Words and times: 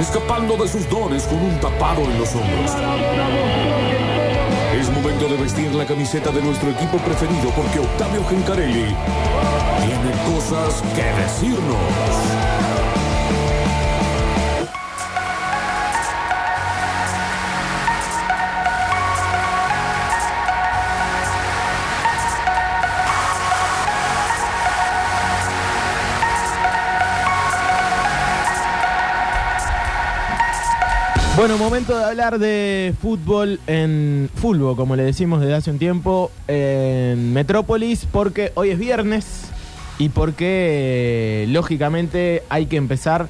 escapando 0.00 0.56
de 0.56 0.68
sus 0.68 0.88
dones 0.88 1.24
con 1.24 1.38
un 1.38 1.58
tapado 1.60 2.02
en 2.02 2.18
los 2.18 2.34
hombros. 2.34 2.70
Es 4.78 4.90
momento 4.90 5.28
de 5.28 5.36
vestir 5.36 5.74
la 5.74 5.86
camiseta 5.86 6.30
de 6.30 6.42
nuestro 6.42 6.70
equipo 6.70 6.98
preferido 6.98 7.50
porque 7.54 7.80
Octavio 7.80 8.24
Gencarelli 8.28 8.94
tiene 9.84 10.10
cosas 10.34 10.82
que 10.94 11.04
decirnos. 11.22 12.51
Bueno, 31.42 31.58
momento 31.58 31.98
de 31.98 32.04
hablar 32.04 32.38
de 32.38 32.94
fútbol 33.02 33.58
en 33.66 34.30
fútbol, 34.32 34.76
como 34.76 34.94
le 34.94 35.02
decimos 35.02 35.40
desde 35.40 35.54
hace 35.54 35.72
un 35.72 35.78
tiempo, 35.80 36.30
en 36.46 37.32
Metrópolis, 37.32 38.06
porque 38.06 38.52
hoy 38.54 38.70
es 38.70 38.78
viernes 38.78 39.46
y 39.98 40.10
porque 40.10 41.46
lógicamente 41.48 42.44
hay 42.48 42.66
que 42.66 42.76
empezar 42.76 43.26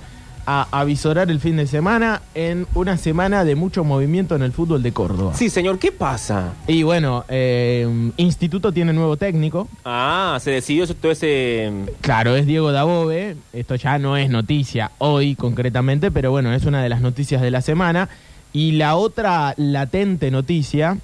a 0.47 0.67
avisorar 0.71 1.31
el 1.31 1.41
fin 1.41 1.57
de 1.57 1.67
semana 1.67 2.23
en 2.35 2.67
una 2.75 2.97
semana 2.97 3.45
de 3.45 3.55
mucho 3.55 3.85
movimiento 3.85 4.35
en 4.35 4.43
el 4.43 4.53
fútbol 4.53 4.83
de 4.83 4.93
Córdoba. 4.93 5.35
Sí, 5.35 5.51
señor, 5.51 5.79
¿qué 5.79 5.93
pasa? 5.93 6.53
Y 6.67 6.83
bueno, 6.83 7.25
eh, 7.29 7.89
Instituto 8.17 8.73
tiene 8.73 8.93
nuevo 8.93 9.17
técnico. 9.17 9.69
Ah, 9.85 10.39
se 10.41 10.51
decidió 10.51 10.87
todo 10.87 11.13
ese... 11.13 11.73
Claro, 12.01 12.35
es 12.37 12.47
Diego 12.47 12.73
Dabove. 12.73 13.37
Esto 13.53 13.75
ya 13.77 13.99
no 13.99 14.17
es 14.17 14.31
noticia 14.31 14.91
hoy 14.99 15.35
concretamente, 15.35 16.11
pero 16.11 16.31
bueno, 16.31 16.53
es 16.53 16.65
una 16.65 16.83
de 16.83 16.89
las 16.89 17.01
noticias 17.01 17.41
de 17.41 17.51
la 17.51 17.61
semana. 17.61 18.09
Y 18.53 18.73
la 18.73 18.97
otra 18.97 19.55
latente 19.57 20.31
noticia, 20.31 20.99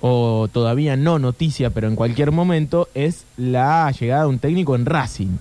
o 0.00 0.48
todavía 0.52 0.96
no 0.96 1.18
noticia, 1.18 1.70
pero 1.70 1.88
en 1.88 1.96
cualquier 1.96 2.30
momento, 2.32 2.88
es 2.94 3.24
la 3.36 3.90
llegada 3.98 4.22
de 4.22 4.28
un 4.28 4.38
técnico 4.38 4.74
en 4.74 4.86
Racing. 4.86 5.38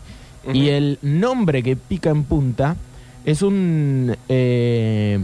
Y 0.54 0.70
el 0.70 1.00
nombre 1.02 1.62
que 1.64 1.76
pica 1.76 2.10
en 2.10 2.24
punta 2.24 2.78
es 3.26 3.42
un 3.42 4.16
eh, 4.30 5.20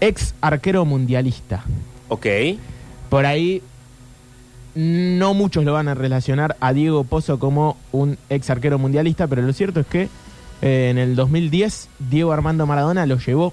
ex 0.00 0.34
arquero 0.40 0.84
mundialista. 0.84 1.64
Ok. 2.08 2.26
Por 3.08 3.26
ahí 3.26 3.62
no 4.74 5.34
muchos 5.34 5.64
lo 5.64 5.72
van 5.72 5.88
a 5.88 5.94
relacionar 5.94 6.56
a 6.60 6.72
Diego 6.72 7.04
Pozo 7.04 7.38
como 7.38 7.76
un 7.92 8.18
ex 8.28 8.50
arquero 8.50 8.78
mundialista, 8.78 9.26
pero 9.26 9.42
lo 9.42 9.52
cierto 9.52 9.80
es 9.80 9.86
que 9.86 10.08
eh, 10.62 10.88
en 10.90 10.98
el 10.98 11.16
2010 11.16 11.88
Diego 12.10 12.32
Armando 12.32 12.66
Maradona 12.66 13.06
lo 13.06 13.18
llevó 13.18 13.52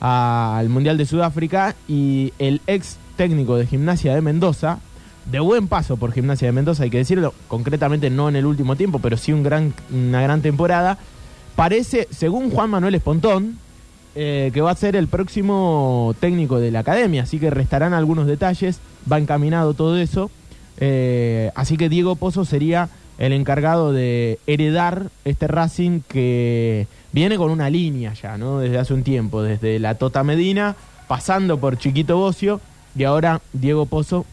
a- 0.00 0.56
al 0.58 0.68
Mundial 0.68 0.98
de 0.98 1.06
Sudáfrica 1.06 1.74
y 1.88 2.32
el 2.38 2.60
ex 2.66 2.96
técnico 3.16 3.56
de 3.56 3.66
Gimnasia 3.66 4.14
de 4.14 4.20
Mendoza, 4.20 4.78
de 5.30 5.40
buen 5.40 5.66
paso 5.68 5.96
por 5.96 6.12
Gimnasia 6.12 6.46
de 6.48 6.52
Mendoza, 6.52 6.84
hay 6.84 6.90
que 6.90 6.98
decirlo, 6.98 7.34
concretamente 7.48 8.10
no 8.10 8.28
en 8.28 8.36
el 8.36 8.46
último 8.46 8.76
tiempo, 8.76 8.98
pero 9.00 9.16
sí 9.16 9.32
un 9.32 9.42
gran, 9.42 9.72
una 9.92 10.20
gran 10.22 10.42
temporada, 10.42 10.98
parece, 11.62 12.08
según 12.10 12.50
Juan 12.50 12.70
Manuel 12.70 12.96
Espontón, 12.96 13.56
eh, 14.16 14.50
que 14.52 14.60
va 14.60 14.72
a 14.72 14.74
ser 14.74 14.96
el 14.96 15.06
próximo 15.06 16.12
técnico 16.18 16.58
de 16.58 16.72
la 16.72 16.80
academia, 16.80 17.22
así 17.22 17.38
que 17.38 17.50
restarán 17.50 17.94
algunos 17.94 18.26
detalles, 18.26 18.80
va 19.10 19.20
encaminado 19.20 19.72
todo 19.72 19.96
eso, 19.96 20.28
eh, 20.78 21.52
así 21.54 21.76
que 21.76 21.88
Diego 21.88 22.16
Pozo 22.16 22.44
sería 22.44 22.88
el 23.16 23.32
encargado 23.32 23.92
de 23.92 24.40
heredar 24.48 25.06
este 25.24 25.46
Racing 25.46 26.00
que 26.08 26.88
viene 27.12 27.36
con 27.36 27.48
una 27.48 27.70
línea 27.70 28.12
ya, 28.12 28.36
¿no? 28.36 28.58
Desde 28.58 28.78
hace 28.80 28.92
un 28.92 29.04
tiempo, 29.04 29.40
desde 29.40 29.78
la 29.78 29.94
Tota 29.94 30.24
Medina, 30.24 30.74
pasando 31.06 31.58
por 31.58 31.78
Chiquito 31.78 32.16
Bocio, 32.16 32.60
y 32.96 33.04
ahora 33.04 33.40
Diego 33.52 33.86
Pozo, 33.86 34.26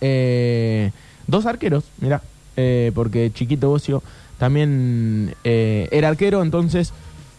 eh, 0.00 0.92
dos 1.26 1.44
arqueros, 1.44 1.84
mira, 2.00 2.22
eh, 2.56 2.90
porque 2.94 3.30
Chiquito 3.34 3.68
Bocio 3.68 4.02
también 4.38 5.34
eh, 5.44 5.88
era 5.90 6.08
arquero, 6.08 6.42
entonces 6.42 6.92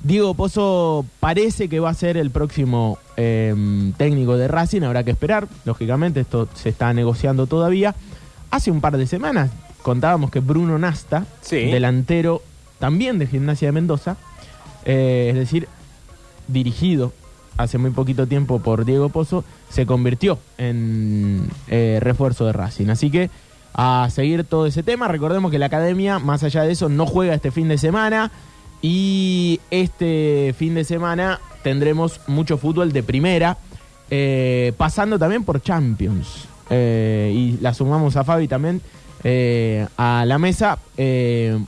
Diego 0.04 0.34
Pozo 0.34 1.06
parece 1.20 1.68
que 1.70 1.80
va 1.80 1.90
a 1.90 1.94
ser 1.94 2.16
el 2.18 2.32
próximo 2.32 3.00
eh, 3.18 3.54
técnico 3.98 4.38
de 4.38 4.48
Racing, 4.48 4.84
habrá 4.84 5.04
que 5.04 5.12
esperar, 5.12 5.48
lógicamente, 5.66 6.22
esto 6.22 6.48
se 6.54 6.70
está 6.70 6.94
negociando 6.94 7.48
todavía. 7.48 7.96
Hace 8.52 8.72
un 8.72 8.82
par 8.82 8.98
de 8.98 9.08
semanas 9.08 9.52
contábamos 9.82 10.32
que 10.32 10.40
Bruno 10.40 10.78
Nasta, 10.80 11.26
Sí. 11.42 11.58
delantero 11.72 12.42
también 12.80 13.20
de 13.20 13.28
Gimnasia 13.28 13.68
de 13.70 13.72
Mendoza, 13.74 14.16
eh, 14.86 15.28
es 15.32 15.36
decir, 15.36 15.68
dirigido 16.48 17.12
hace 17.58 17.78
muy 17.78 17.92
poquito 17.92 18.26
tiempo 18.26 18.60
por 18.60 18.86
Diego 18.86 19.10
Pozo, 19.10 19.44
se 19.70 19.86
convirtió 19.86 20.40
en 20.58 21.50
eh, 21.68 22.00
refuerzo 22.02 22.46
de 22.46 22.54
Racing. 22.54 22.88
Así 22.88 23.12
que 23.12 23.30
a 23.74 24.08
seguir 24.12 24.44
todo 24.44 24.66
ese 24.66 24.84
tema, 24.84 25.08
recordemos 25.08 25.52
que 25.52 25.60
la 25.60 25.68
academia, 25.68 26.20
más 26.20 26.44
allá 26.44 26.64
de 26.64 26.72
eso, 26.72 26.90
no 26.90 27.06
juega 27.06 27.34
este 27.34 27.52
fin 27.52 27.68
de 27.68 27.78
semana 27.78 28.32
y 28.82 29.60
este 29.72 30.54
fin 30.58 30.76
de 30.76 30.84
semana 30.84 31.40
tendremos 31.64 32.22
mucho 32.28 32.58
fútbol 32.58 32.92
de 32.92 33.04
primera, 33.04 33.58
eh, 34.10 34.74
pasando 34.78 35.20
también 35.20 35.44
por 35.44 35.62
Champions. 35.62 36.48
Eh, 36.70 37.34
y 37.36 37.58
la 37.62 37.74
sumamos 37.74 38.16
a 38.16 38.24
Fabi 38.24 38.48
también 38.48 38.82
eh, 39.24 39.88
a 39.98 40.24
la 40.26 40.38
mesa. 40.38 40.78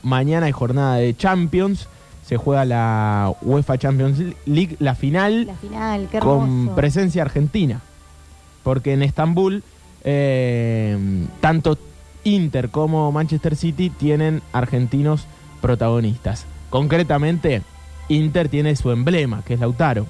Mañana 0.03 0.45
hay 0.45 0.51
jornada 0.51 0.95
de 0.95 1.15
Champions. 1.15 1.87
Se 2.25 2.37
juega 2.37 2.63
la 2.63 3.33
UEFA 3.41 3.77
Champions 3.77 4.19
League, 4.45 4.77
la 4.79 4.95
final 4.95 5.47
La 5.47 5.55
final, 5.55 6.07
qué 6.09 6.19
con 6.19 6.73
presencia 6.75 7.23
argentina. 7.23 7.81
Porque 8.63 8.93
en 8.93 9.03
Estambul, 9.03 9.63
tanto 11.41 11.77
Inter 12.23 12.69
como 12.69 13.11
Manchester 13.11 13.55
City 13.55 13.89
tienen 13.89 14.41
argentinos 14.53 15.25
protagonistas. 15.61 16.45
Concretamente, 16.69 17.61
Inter 18.09 18.49
tiene 18.49 18.75
su 18.75 18.91
emblema, 18.91 19.43
que 19.45 19.53
es 19.55 19.59
Lautaro. 19.59 20.07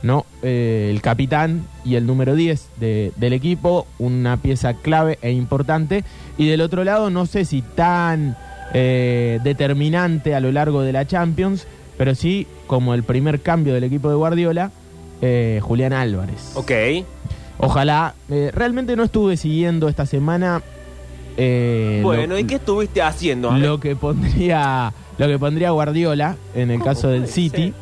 ¿no? 0.00 0.26
Eh, 0.42 0.90
el 0.94 1.02
capitán 1.02 1.66
y 1.84 1.96
el 1.96 2.06
número 2.06 2.36
10 2.36 2.68
de- 2.78 3.12
del 3.16 3.32
equipo, 3.32 3.84
una 3.98 4.36
pieza 4.36 4.74
clave 4.74 5.18
e 5.22 5.32
importante. 5.32 6.04
Y 6.36 6.46
del 6.46 6.60
otro 6.60 6.84
lado, 6.84 7.10
no 7.10 7.26
sé 7.26 7.44
si 7.44 7.62
tan 7.62 8.36
eh, 8.74 9.40
determinante 9.42 10.36
a 10.36 10.40
lo 10.40 10.52
largo 10.52 10.82
de 10.82 10.92
la 10.92 11.04
Champions, 11.06 11.66
pero 11.96 12.14
sí 12.14 12.46
como 12.68 12.94
el 12.94 13.02
primer 13.02 13.40
cambio 13.40 13.74
del 13.74 13.82
equipo 13.82 14.08
de 14.08 14.14
Guardiola, 14.14 14.70
eh, 15.20 15.58
Julián 15.64 15.92
Álvarez. 15.92 16.52
Ok. 16.54 16.70
Ojalá, 17.58 18.14
eh, 18.30 18.50
realmente 18.54 18.94
no 18.94 19.02
estuve 19.02 19.36
siguiendo 19.36 19.88
esta 19.88 20.06
semana. 20.06 20.62
Eh, 21.38 22.00
Bueno, 22.02 22.34
lo- 22.34 22.38
¿y 22.38 22.44
qué 22.44 22.56
estuviste 22.56 23.00
haciendo? 23.00 23.50
Lo 23.52 23.80
que 23.80 23.96
pondría 23.96 24.92
lo 25.18 25.26
que 25.26 25.38
pondría 25.38 25.70
Guardiola 25.70 26.36
en 26.54 26.70
el 26.70 26.78
¿Cómo 26.78 26.90
caso 26.90 27.08
del 27.08 27.26
City. 27.26 27.72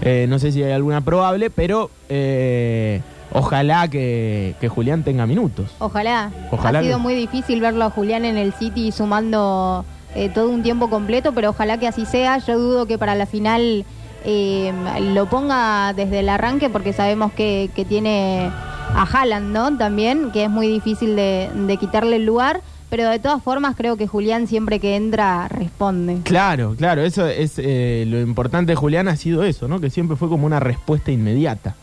Eh, 0.00 0.26
no 0.28 0.38
sé 0.38 0.52
si 0.52 0.62
hay 0.62 0.70
alguna 0.72 1.00
probable, 1.00 1.50
pero 1.50 1.90
eh, 2.08 3.02
ojalá 3.32 3.88
que, 3.88 4.54
que 4.60 4.68
Julián 4.68 5.02
tenga 5.02 5.26
minutos. 5.26 5.70
Ojalá. 5.80 6.30
Ojalá 6.50 6.78
Ha 6.78 6.82
sido 6.82 6.96
que- 6.98 7.02
muy 7.02 7.14
difícil 7.14 7.60
verlo 7.60 7.84
a 7.84 7.90
Julián 7.90 8.24
en 8.24 8.36
el 8.38 8.52
City 8.54 8.92
sumando 8.92 9.84
eh, 10.14 10.30
todo 10.32 10.48
un 10.50 10.62
tiempo 10.62 10.88
completo, 10.88 11.32
pero 11.34 11.50
ojalá 11.50 11.78
que 11.78 11.86
así 11.88 12.06
sea. 12.06 12.38
Yo 12.38 12.58
dudo 12.58 12.86
que 12.86 12.96
para 12.96 13.14
la 13.14 13.26
final 13.26 13.84
eh, 14.24 14.72
lo 15.14 15.26
ponga 15.26 15.92
desde 15.94 16.20
el 16.20 16.28
arranque 16.28 16.70
porque 16.70 16.92
sabemos 16.92 17.32
que, 17.32 17.70
que 17.74 17.84
tiene 17.84 18.50
a 18.94 19.02
Haaland, 19.02 19.52
¿no? 19.52 19.76
También, 19.76 20.30
que 20.32 20.44
es 20.44 20.50
muy 20.50 20.68
difícil 20.68 21.16
de, 21.16 21.50
de 21.54 21.76
quitarle 21.76 22.16
el 22.16 22.24
lugar. 22.24 22.62
Pero 22.90 23.08
de 23.10 23.18
todas 23.18 23.42
formas 23.42 23.76
creo 23.76 23.96
que 23.96 24.06
Julián 24.06 24.46
siempre 24.46 24.80
que 24.80 24.96
entra 24.96 25.46
responde. 25.48 26.20
Claro, 26.24 26.74
claro, 26.78 27.02
eso 27.02 27.26
es 27.26 27.54
eh, 27.58 28.04
lo 28.08 28.18
importante 28.20 28.72
de 28.72 28.76
Julián 28.76 29.08
ha 29.08 29.16
sido 29.16 29.42
eso, 29.44 29.68
¿no? 29.68 29.78
Que 29.80 29.90
siempre 29.90 30.16
fue 30.16 30.28
como 30.30 30.46
una 30.46 30.58
respuesta 30.58 31.10
inmediata 31.10 31.74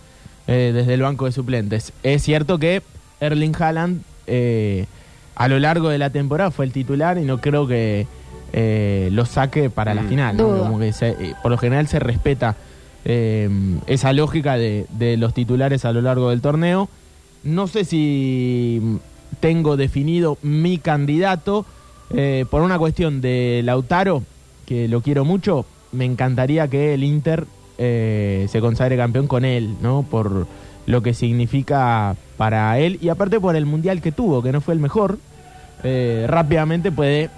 eh, 0.47 0.71
desde 0.73 0.95
el 0.95 1.01
banco 1.03 1.25
de 1.25 1.31
suplentes. 1.31 1.93
Es 2.01 2.23
cierto 2.23 2.57
que 2.57 2.81
Erling 3.19 3.55
Haaland 3.59 4.01
eh, 4.25 4.87
a 5.35 5.47
lo 5.47 5.59
largo 5.59 5.89
de 5.89 5.99
la 5.99 6.09
temporada 6.09 6.49
fue 6.49 6.65
el 6.65 6.71
titular 6.71 7.17
y 7.19 7.21
no 7.21 7.39
creo 7.39 7.67
que 7.67 8.07
eh, 8.53 9.09
lo 9.11 9.25
saque 9.25 9.69
para 9.69 9.93
la 9.93 10.01
Mm. 10.03 10.07
final. 10.09 10.37
¿no? 10.37 10.57
Como 10.57 10.79
que 10.79 10.91
se- 10.93 11.09
eh, 11.09 11.35
por 11.43 11.51
lo 11.51 11.57
general 11.59 11.87
se 11.87 11.99
respeta 11.99 12.55
eh, 13.03 13.47
esa 13.85 14.11
lógica 14.13 14.57
de, 14.57 14.87
de 14.89 15.17
los 15.17 15.35
titulares 15.35 15.85
a 15.85 15.91
lo 15.91 16.01
largo 16.01 16.31
del 16.31 16.41
torneo. 16.41 16.89
No 17.43 17.67
sé 17.67 17.85
si 17.85 18.81
tengo 19.45 19.77
definido 19.77 20.39
mi 20.41 20.79
candidato 20.79 21.67
eh, 22.09 22.45
por 22.49 22.63
una 22.63 22.79
cuestión 22.79 23.21
de 23.21 23.61
Lautaro, 23.63 24.23
que 24.65 24.87
lo 24.87 25.01
quiero 25.01 25.23
mucho. 25.23 25.67
Me 25.91 26.03
encantaría 26.03 26.67
que 26.67 26.95
el 26.95 27.03
Inter 27.03 27.45
eh, 27.77 28.47
se 28.49 28.59
consagre 28.59 28.97
campeón 28.97 29.27
con 29.27 29.45
él, 29.45 29.75
¿no? 29.83 30.01
Por 30.01 30.47
lo 30.87 31.03
que 31.03 31.13
significa 31.13 32.15
para 32.37 32.79
él 32.79 32.97
y 33.03 33.09
aparte 33.09 33.39
por 33.39 33.55
el 33.55 33.67
mundial 33.67 34.01
que 34.01 34.11
tuvo, 34.11 34.41
que 34.41 34.51
no 34.51 34.61
fue 34.61 34.73
el 34.73 34.79
mejor. 34.79 35.19
eh, 35.83 36.25
rápidamente 36.27 36.91
puede 36.91 37.29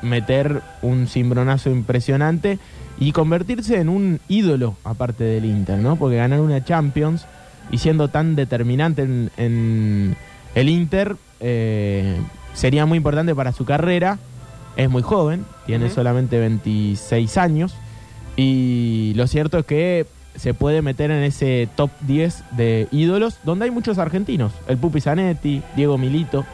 meter 0.00 0.62
un 0.82 1.08
cimbronazo 1.08 1.70
impresionante 1.70 2.60
y 3.00 3.10
convertirse 3.10 3.80
en 3.80 3.88
un 3.88 4.20
ídolo 4.28 4.76
aparte 4.84 5.24
del 5.24 5.44
Inter, 5.44 5.78
¿no? 5.78 5.96
Porque 5.96 6.18
ganar 6.18 6.40
una 6.40 6.64
Champions 6.64 7.26
y 7.72 7.78
siendo 7.78 8.06
tan 8.06 8.36
determinante 8.36 9.02
en, 9.02 9.32
en 9.36 10.16
el 10.54 10.68
Inter 10.68 11.16
eh, 11.40 12.16
sería 12.54 12.86
muy 12.86 12.96
importante 12.98 13.34
para 13.34 13.52
su 13.52 13.64
carrera. 13.64 14.18
Es 14.76 14.88
muy 14.88 15.02
joven, 15.02 15.44
tiene 15.66 15.90
solamente 15.90 16.38
26 16.38 17.36
años 17.36 17.74
y 18.36 19.12
lo 19.16 19.26
cierto 19.26 19.58
es 19.58 19.64
que 19.64 20.06
se 20.36 20.54
puede 20.54 20.82
meter 20.82 21.10
en 21.10 21.24
ese 21.24 21.68
top 21.74 21.90
10 22.02 22.44
de 22.52 22.86
ídolos 22.92 23.38
donde 23.42 23.64
hay 23.64 23.72
muchos 23.72 23.98
argentinos. 23.98 24.52
El 24.68 24.78
Pupi 24.78 25.00
Zanetti, 25.00 25.62
Diego 25.74 25.98
Milito, 25.98 26.44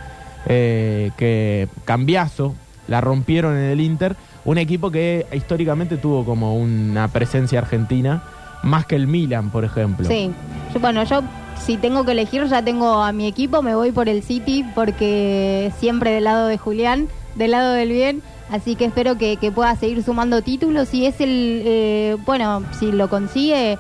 eh, 0.47 1.11
que 1.19 1.69
cambiazo, 1.85 2.55
la 2.89 3.03
rompieron 3.03 3.57
en 3.57 3.65
el 3.65 3.81
Inter. 3.83 4.17
Un 4.47 4.57
equipo 4.57 4.91
que 4.91 5.27
históricamente 5.33 5.99
tuvo 5.99 6.25
como 6.25 6.57
una 6.57 7.09
presencia 7.09 7.59
argentina, 7.59 8.23
más 8.63 8.87
que 8.87 8.97
el 8.97 9.07
Milan, 9.07 9.51
por 9.51 9.65
ejemplo. 9.65 10.07
Sí. 10.09 10.33
Bueno, 10.81 11.05
yo 11.05 11.23
si 11.59 11.77
tengo 11.77 12.05
que 12.05 12.13
elegir, 12.13 12.45
ya 12.47 12.63
tengo 12.63 13.01
a 13.03 13.13
mi 13.13 13.27
equipo, 13.27 13.63
me 13.63 13.75
voy 13.75 13.91
por 13.93 14.09
el 14.09 14.23
City 14.23 14.65
porque 14.75 15.73
siempre 15.79 16.11
del 16.13 16.25
lado 16.25 16.47
de 16.47 16.59
Julián, 16.59 17.09
del 17.37 17.53
lado 17.53 17.73
del 17.73 17.91
bien. 17.91 18.23
Así 18.51 18.77
que 18.77 18.85
espero 18.85 19.17
que, 19.17 19.37
que 19.39 19.51
pueda 19.51 19.75
seguir 19.77 20.03
sumando 20.03 20.43
títulos. 20.43 20.93
Y 20.93 21.07
es 21.07 21.21
el, 21.21 21.63
eh, 21.65 22.17
bueno, 22.27 22.63
si 22.79 22.93
lo 22.93 23.09
consigue, 23.09 23.79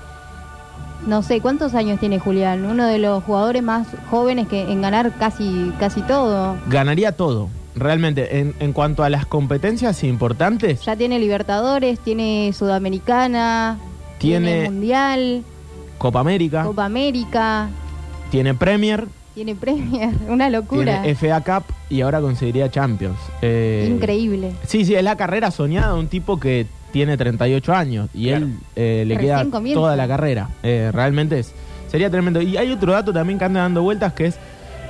no 1.06 1.22
sé, 1.22 1.40
¿cuántos 1.42 1.74
años 1.74 2.00
tiene 2.00 2.18
Julián? 2.18 2.64
Uno 2.64 2.86
de 2.86 2.98
los 2.98 3.22
jugadores 3.24 3.62
más 3.62 3.86
jóvenes 4.10 4.48
que 4.48 4.62
en 4.62 4.80
ganar 4.80 5.12
casi, 5.18 5.70
casi 5.78 6.00
todo. 6.02 6.56
Ganaría 6.68 7.12
todo, 7.12 7.50
realmente. 7.76 8.38
En, 8.40 8.54
en 8.58 8.72
cuanto 8.72 9.04
a 9.04 9.10
las 9.10 9.26
competencias 9.26 10.02
importantes, 10.02 10.82
Ya 10.86 10.96
tiene 10.96 11.18
Libertadores, 11.18 11.98
tiene 12.00 12.52
Sudamericana, 12.56 13.78
Tiene- 14.18 14.64
Mundial, 14.64 15.44
Copa 16.04 16.20
América, 16.20 16.64
Copa 16.64 16.84
América, 16.84 17.70
tiene 18.30 18.52
Premier, 18.52 19.06
tiene 19.34 19.54
Premier, 19.54 20.10
una 20.28 20.50
locura. 20.50 21.00
tiene 21.00 21.14
FA 21.14 21.40
Cup 21.40 21.64
y 21.88 22.02
ahora 22.02 22.20
conseguiría 22.20 22.70
Champions. 22.70 23.16
Eh, 23.40 23.88
Increíble. 23.90 24.52
Sí, 24.66 24.84
sí, 24.84 24.94
es 24.94 25.02
la 25.02 25.16
carrera 25.16 25.50
soñada 25.50 25.94
de 25.94 25.98
un 26.00 26.08
tipo 26.08 26.38
que 26.38 26.66
tiene 26.92 27.16
38 27.16 27.72
años 27.72 28.10
y 28.12 28.26
Claro. 28.28 28.44
él 28.44 28.56
eh, 28.76 29.04
le 29.06 29.14
Recién 29.14 29.32
queda 29.38 29.50
comienza. 29.50 29.80
toda 29.80 29.96
la 29.96 30.06
carrera. 30.06 30.50
Eh, 30.62 30.90
realmente 30.92 31.38
es, 31.38 31.52
sería 31.90 32.10
tremendo. 32.10 32.42
Y 32.42 32.58
hay 32.58 32.70
otro 32.70 32.92
dato 32.92 33.10
también 33.14 33.38
que 33.38 33.46
anda 33.46 33.60
dando 33.62 33.80
vueltas 33.82 34.12
que 34.12 34.26
es 34.26 34.36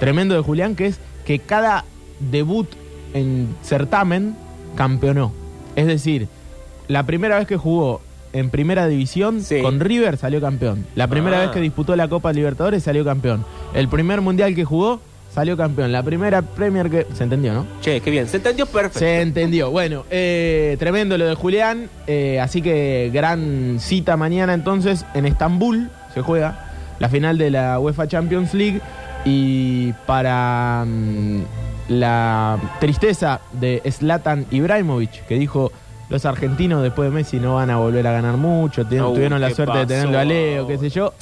tremendo 0.00 0.34
de 0.34 0.40
Julián, 0.40 0.75
que 0.75 0.87
es 0.87 0.99
que 1.25 1.38
cada 1.38 1.84
debut 2.19 2.69
en 3.14 3.55
certamen 3.62 4.34
campeonó. 4.75 5.31
Es 5.76 5.87
decir, 5.87 6.26
la 6.88 7.05
primera 7.06 7.38
vez 7.38 7.46
que 7.46 7.56
jugó 7.56 8.00
en 8.34 8.50
primera 8.50 8.86
división 8.86 9.40
Sí. 9.42 9.62
con 9.62 9.81
River 9.81 10.19
salió 10.19 10.40
campeón. 10.40 10.84
La 10.94 11.06
primera 11.08 11.38
Ah. 11.38 11.40
vez 11.42 11.50
que 11.52 11.60
disputó 11.60 11.96
la 11.96 12.08
Copa 12.08 12.32
Libertadores 12.32 12.82
salió 12.82 13.04
campeón. 13.04 13.44
El 13.72 13.88
primer 13.88 14.20
mundial 14.20 14.54
que 14.54 14.64
jugó 14.64 15.00
salió 15.32 15.56
campeón. 15.56 15.90
La 15.90 16.02
primera 16.02 16.42
Premier 16.42 16.88
que... 16.90 17.06
¿Se 17.14 17.25
entendió, 17.25 17.54
no? 17.54 17.66
Che, 17.81 18.00
qué 18.00 18.10
bien. 18.10 18.28
Se 18.28 18.36
entendió 18.36 18.66
perfecto. 18.66 18.98
Se 19.00 19.20
entendió. 19.22 19.70
Bueno, 19.70 20.04
eh, 20.10 20.76
tremendo 20.78 21.16
lo 21.19 21.26
de 21.26 21.34
Julián. 21.34 21.88
eh, 22.06 22.38
así 22.40 22.60
que 22.62 23.10
gran 23.12 23.78
cita 23.81 24.16
mañana 24.16 24.54
entonces 24.54 25.04
en 25.14 25.26
Estambul 25.26 25.90
se 26.12 26.20
juega 26.20 26.70
la 27.00 27.08
final 27.08 27.38
de 27.38 27.50
la 27.50 27.80
UEFA 27.80 28.06
Champions 28.06 28.52
League. 28.54 28.80
Y 29.25 29.92
para 30.06 30.84
mm, 30.87 31.40
la 31.88 32.58
tristeza 32.80 33.40
de 33.52 33.82
Zlatan 33.90 34.46
Ibrahimovic, 34.50 35.26
que 35.26 35.38
dijo 35.38 35.72
los 36.08 36.24
argentinos 36.24 36.82
después 36.82 37.10
de 37.10 37.14
Messi 37.14 37.38
no 37.38 37.54
van 37.54 37.70
a 37.70 37.76
volver 37.76 38.06
a 38.06 38.12
ganar 38.12 38.36
mucho, 38.36 38.84
tuvieron, 38.84 39.10
Uh, 39.10 39.14
tuvieron 39.14 39.40
la 39.40 39.48
¿qué 39.48 39.54
suerte 39.54 39.78
de 39.78 39.86
tenerlo 39.86 40.18
a? 40.18 40.24
Leo, 40.24 40.66
qué 40.66 40.78
sé 40.78 40.90
yo. 40.90 41.12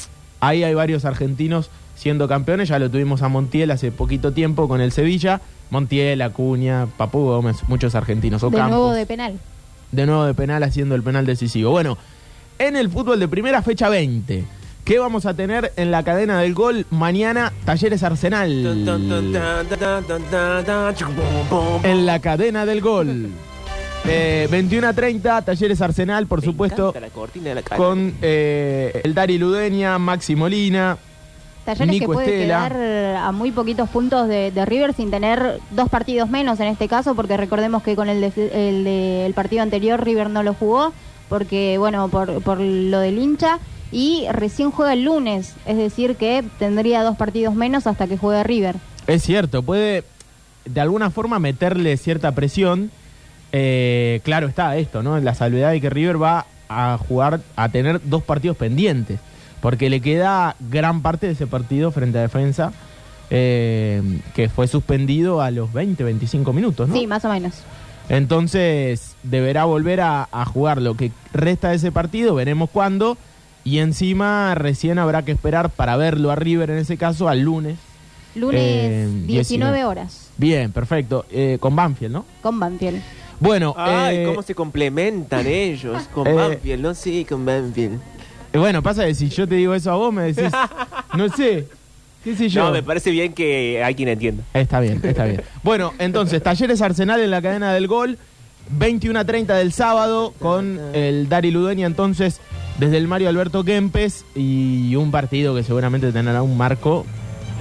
Ahí 0.40 0.64
hay 0.64 0.74
varios 0.74 1.04
argentinos 1.04 1.70
siendo 1.94 2.26
campeones, 2.26 2.68
ya 2.68 2.78
lo 2.78 2.90
tuvimos 2.90 3.22
a 3.22 3.28
Montiel 3.28 3.70
hace 3.70 3.92
poquito 3.92 4.32
tiempo 4.32 4.66
con 4.66 4.80
el 4.80 4.90
Sevilla. 4.92 5.40
Montiel, 5.70 6.20
Acuña, 6.20 6.86
Papu 6.96 7.20
Gómez, 7.20 7.58
muchos 7.68 7.94
argentinos. 7.94 8.42
De 8.42 8.50
nuevo 8.50 8.92
de 8.92 9.06
penal. 9.06 9.38
De 9.92 10.04
nuevo 10.06 10.24
de 10.24 10.34
penal 10.34 10.62
haciendo 10.64 10.94
el 10.94 11.02
penal 11.02 11.24
decisivo. 11.26 11.70
Bueno, 11.70 11.96
en 12.58 12.76
el 12.76 12.90
fútbol 12.90 13.20
de 13.20 13.28
primera 13.28 13.62
fecha 13.62 13.88
20, 13.88 14.44
¿qué 14.84 14.98
vamos 14.98 15.26
a 15.26 15.34
tener 15.34 15.72
en 15.76 15.90
la 15.90 16.02
cadena 16.02 16.40
del 16.40 16.54
gol 16.54 16.86
mañana? 16.90 17.52
Talleres 17.64 18.02
Arsenal. 18.02 18.50
En 21.84 22.06
la 22.06 22.18
cadena 22.20 22.66
del 22.66 22.80
gol. 22.80 23.30
Eh, 24.04 24.48
21 24.50 24.88
a 24.88 24.92
30, 24.92 25.42
Talleres 25.42 25.80
Arsenal, 25.80 26.26
por 26.26 26.40
Me 26.40 26.46
supuesto, 26.46 26.88
encanta 26.88 27.00
la 27.00 27.10
cortina 27.12 27.48
de 27.50 27.54
la 27.54 27.62
calle. 27.62 27.82
con 27.82 28.14
eh, 28.20 29.00
el 29.04 29.14
Dari 29.14 29.38
Ludeña, 29.38 29.98
Maxi 29.98 30.34
Molina. 30.34 30.98
Talleres 31.64 31.88
Nico 31.92 32.06
que 32.10 32.14
puede 32.14 32.34
Estela. 32.42 32.68
quedar 32.68 33.16
a 33.18 33.30
muy 33.30 33.52
poquitos 33.52 33.88
puntos 33.88 34.26
de, 34.26 34.50
de 34.50 34.64
River 34.66 34.94
sin 34.94 35.12
tener 35.12 35.60
dos 35.70 35.88
partidos 35.88 36.28
menos 36.28 36.58
en 36.58 36.66
este 36.66 36.88
caso, 36.88 37.14
porque 37.14 37.36
recordemos 37.36 37.84
que 37.84 37.94
con 37.94 38.08
el, 38.08 38.20
de- 38.20 38.68
el, 38.68 38.82
de- 38.82 39.24
el 39.26 39.34
partido 39.34 39.62
anterior 39.62 40.02
River 40.04 40.28
no 40.30 40.42
lo 40.42 40.54
jugó, 40.54 40.92
porque 41.28 41.76
bueno, 41.78 42.08
por, 42.08 42.42
por 42.42 42.58
lo 42.58 42.98
del 42.98 43.18
hincha, 43.18 43.60
y 43.92 44.26
recién 44.32 44.72
juega 44.72 44.94
el 44.94 45.04
lunes, 45.04 45.54
es 45.64 45.76
decir 45.76 46.16
que 46.16 46.42
tendría 46.58 47.04
dos 47.04 47.16
partidos 47.16 47.54
menos 47.54 47.86
hasta 47.86 48.08
que 48.08 48.18
juegue 48.18 48.42
River. 48.42 48.74
Es 49.06 49.22
cierto, 49.22 49.62
puede 49.62 50.02
de 50.64 50.80
alguna 50.80 51.10
forma 51.10 51.38
meterle 51.38 51.96
cierta 51.96 52.32
presión. 52.32 52.90
Eh, 53.52 54.20
claro 54.24 54.46
está 54.48 54.76
esto, 54.76 55.02
¿no? 55.02 55.18
La 55.20 55.34
salvedad 55.34 55.70
de 55.72 55.80
que 55.80 55.90
River 55.90 56.20
va 56.22 56.46
a 56.68 56.98
jugar, 56.98 57.40
a 57.54 57.68
tener 57.68 58.00
dos 58.04 58.22
partidos 58.22 58.56
pendientes, 58.56 59.20
porque 59.60 59.90
le 59.90 60.00
queda 60.00 60.56
gran 60.58 61.02
parte 61.02 61.26
de 61.26 61.32
ese 61.32 61.46
partido 61.46 61.90
frente 61.90 62.18
a 62.18 62.22
Defensa, 62.22 62.72
eh, 63.30 64.02
que 64.34 64.48
fue 64.48 64.68
suspendido 64.68 65.42
a 65.42 65.50
los 65.50 65.72
20, 65.72 66.02
25 66.02 66.52
minutos, 66.52 66.88
¿no? 66.88 66.94
Sí, 66.94 67.06
más 67.06 67.24
o 67.24 67.28
menos. 67.28 67.54
Entonces 68.08 69.16
deberá 69.22 69.64
volver 69.64 70.00
a, 70.00 70.28
a 70.32 70.44
jugar 70.44 70.80
lo 70.82 70.96
que 70.96 71.12
resta 71.32 71.70
de 71.70 71.76
ese 71.76 71.92
partido, 71.92 72.34
veremos 72.34 72.70
cuándo. 72.70 73.16
Y 73.64 73.78
encima 73.78 74.54
recién 74.56 74.98
habrá 74.98 75.22
que 75.22 75.30
esperar 75.30 75.70
para 75.70 75.96
verlo 75.96 76.32
a 76.32 76.34
River 76.34 76.70
en 76.70 76.78
ese 76.78 76.96
caso 76.96 77.28
al 77.28 77.42
lunes. 77.42 77.76
Lunes 78.34 78.60
Eh, 78.60 79.06
19 79.26 79.26
19. 79.26 79.84
horas 79.84 80.30
Bien, 80.36 80.72
perfecto. 80.72 81.26
Eh, 81.30 81.58
con 81.60 81.76
Banfield, 81.76 82.12
¿no? 82.12 82.24
con 82.42 82.58
Banfield. 82.58 83.00
Bueno, 83.42 83.74
Ay, 83.76 84.18
eh, 84.18 84.24
cómo 84.24 84.40
se 84.42 84.54
complementan 84.54 85.46
ellos 85.48 86.04
con 86.14 86.28
eh, 86.28 86.32
Banfield, 86.32 86.80
¿no? 86.80 86.94
Sí, 86.94 87.26
con 87.28 87.44
Banfield. 87.44 87.98
eh, 88.52 88.58
bueno, 88.58 88.82
pasa 88.84 89.04
que 89.04 89.16
si 89.16 89.28
yo 89.28 89.48
te 89.48 89.56
digo 89.56 89.74
eso 89.74 89.90
a 89.90 89.96
vos, 89.96 90.14
me 90.14 90.32
decís, 90.32 90.52
no 91.16 91.28
sé, 91.28 91.66
qué 92.22 92.36
sé 92.36 92.48
yo. 92.48 92.64
No, 92.64 92.70
me 92.70 92.84
parece 92.84 93.10
bien 93.10 93.32
que 93.32 93.82
hay 93.82 93.96
quien 93.96 94.10
entienda. 94.10 94.44
Está 94.54 94.78
bien, 94.78 95.00
está 95.02 95.24
bien. 95.24 95.42
Bueno, 95.64 95.92
entonces, 95.98 96.40
Talleres 96.40 96.80
Arsenal 96.82 97.20
en 97.20 97.32
la 97.32 97.42
cadena 97.42 97.72
del 97.74 97.88
gol, 97.88 98.16
21 98.70 99.18
a 99.18 99.24
30 99.24 99.56
del 99.56 99.72
sábado, 99.72 100.32
con 100.38 100.78
el 100.94 101.28
Dari 101.28 101.50
Ludueña 101.50 101.86
entonces 101.88 102.40
desde 102.78 102.96
el 102.96 103.08
Mario 103.08 103.28
Alberto 103.28 103.64
Kempes 103.64 104.24
y 104.36 104.94
un 104.94 105.10
partido 105.10 105.54
que 105.54 105.64
seguramente 105.64 106.12
tendrá 106.12 106.42
un 106.42 106.56
marco 106.56 107.04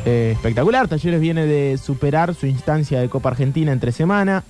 eh, 0.05 0.33
espectacular. 0.35 0.88
Talleres 0.88 1.19
viene 1.19 1.47
de 1.47 1.79
superar 1.79 2.35
su 2.35 2.45
instancia 2.45 3.00
de 3.00 3.09
Copa 3.09 3.29
Argentina 3.29 3.71
entre 3.71 3.91
semana, 3.91 4.43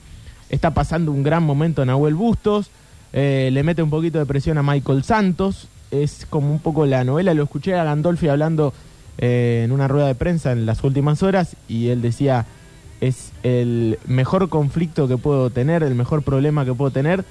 está 0.51 0.71
pasando 0.71 1.11
un 1.11 1.23
gran 1.23 1.43
momento 1.43 1.83
Nahuel 1.85 2.13
Bustos, 2.13 2.69
eh, 3.13 3.49
le 3.51 3.63
mete 3.63 3.81
un 3.81 3.89
poquito 3.89 4.19
de 4.19 4.25
presión 4.25 4.57
a 4.57 4.63
Michael 4.63 5.03
Santos, 5.03 5.67
es 5.89 6.27
como 6.29 6.51
un 6.51 6.59
poco 6.59 6.85
la 6.85 7.03
novela, 7.03 7.33
lo 7.33 7.43
escuché 7.43 7.73
a 7.75 7.83
Gandolfi 7.83 8.27
hablando 8.27 8.73
eh, 9.17 9.63
en 9.65 9.71
una 9.71 9.87
rueda 9.87 10.07
de 10.07 10.15
prensa 10.15 10.51
en 10.51 10.65
las 10.65 10.83
últimas 10.83 11.23
horas 11.23 11.55
y 11.67 11.87
él 11.87 12.01
decía, 12.01 12.45
es 12.99 13.31
el 13.43 13.97
mejor 14.05 14.49
conflicto 14.49 15.07
que 15.07 15.17
puedo 15.17 15.49
tener, 15.49 15.83
el 15.83 15.95
mejor 15.95 16.21
problema 16.21 16.65
que 16.65 16.73
puedo 16.73 16.91
tener, 16.91 17.25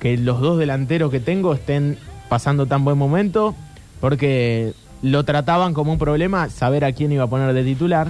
que 0.00 0.16
los 0.16 0.40
dos 0.40 0.58
delanteros 0.58 1.10
que 1.10 1.20
tengo 1.20 1.54
estén 1.54 1.98
pasando 2.28 2.66
tan 2.66 2.84
buen 2.84 2.98
momento, 2.98 3.54
porque 4.00 4.74
lo 5.02 5.24
trataban 5.24 5.74
como 5.74 5.92
un 5.92 5.98
problema 5.98 6.48
saber 6.48 6.84
a 6.84 6.92
quién 6.92 7.12
iba 7.12 7.24
a 7.24 7.28
poner 7.28 7.52
de 7.52 7.62
titular. 7.62 8.08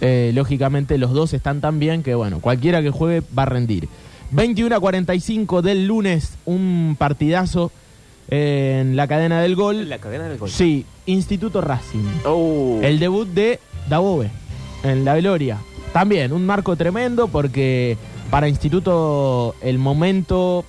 Eh, 0.00 0.32
lógicamente 0.34 0.96
los 0.98 1.12
dos 1.12 1.32
están 1.34 1.60
tan 1.60 1.78
bien 1.78 2.02
que, 2.02 2.14
bueno, 2.14 2.40
cualquiera 2.40 2.82
que 2.82 2.90
juegue 2.90 3.22
va 3.36 3.42
a 3.42 3.46
rendir. 3.46 3.88
21 4.30 4.74
a 4.74 4.80
45 4.80 5.62
del 5.62 5.86
lunes, 5.86 6.34
un 6.46 6.96
partidazo 6.98 7.72
en 8.28 8.96
la 8.96 9.08
cadena 9.08 9.40
del 9.40 9.56
gol. 9.56 9.88
La 9.88 9.98
cadena 9.98 10.28
del 10.28 10.38
gol. 10.38 10.48
Sí, 10.48 10.86
Instituto 11.06 11.60
Racing. 11.60 12.04
Oh. 12.24 12.78
El 12.82 12.98
debut 12.98 13.28
de 13.28 13.58
Dabove 13.88 14.30
en 14.84 15.04
la 15.04 15.16
Gloria. 15.16 15.58
También 15.92 16.32
un 16.32 16.46
marco 16.46 16.76
tremendo 16.76 17.26
porque 17.28 17.98
para 18.30 18.48
Instituto 18.48 19.56
el 19.60 19.78
momento 19.78 20.64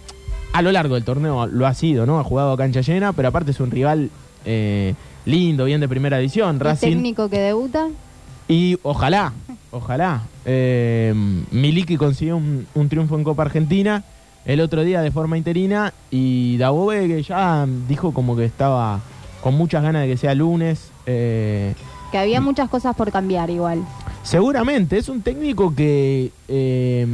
a 0.54 0.62
lo 0.62 0.72
largo 0.72 0.96
del 0.96 1.04
torneo 1.04 1.46
lo 1.46 1.68
ha 1.68 1.74
sido, 1.74 2.06
¿no? 2.06 2.20
Ha 2.20 2.24
jugado 2.24 2.52
a 2.52 2.58
cancha 2.58 2.82
llena, 2.82 3.14
pero 3.14 3.28
aparte 3.28 3.52
es 3.52 3.60
un 3.60 3.70
rival 3.72 4.10
eh, 4.44 4.96
lindo, 5.26 5.66
bien 5.66 5.80
de 5.80 5.88
primera 5.88 6.20
edición. 6.20 6.56
El 6.56 6.60
Racing. 6.62 6.90
técnico 6.90 7.30
que 7.30 7.40
debuta. 7.40 7.88
Y 8.52 8.78
ojalá, 8.84 9.32
ojalá. 9.72 10.24
Eh, 10.44 11.14
Miliki 11.52 11.96
consiguió 11.96 12.36
un, 12.36 12.68
un 12.76 12.90
triunfo 12.90 13.16
en 13.18 13.24
Copa 13.24 13.44
Argentina 13.44 14.04
el 14.44 14.60
otro 14.60 14.84
día 14.84 15.02
de 15.02 15.10
forma 15.12 15.38
interina 15.38 15.94
y 16.10 16.58
Dabove 16.58 17.08
que 17.08 17.24
ya 17.24 17.66
dijo 17.88 18.14
como 18.14 18.36
que 18.36 18.44
estaba 18.44 19.00
con 19.42 19.56
muchas 19.56 19.84
ganas 19.84 20.02
de 20.02 20.10
que 20.10 20.18
sea 20.18 20.36
lunes. 20.36 20.92
eh, 21.06 21.76
Que 22.12 22.18
había 22.18 22.42
muchas 22.42 22.68
cosas 22.68 22.94
por 22.94 23.10
cambiar 23.12 23.50
igual. 23.50 23.86
Seguramente, 24.24 24.98
es 24.98 25.08
un 25.08 25.22
técnico 25.22 25.74
que, 25.74 26.32
eh, 26.50 27.08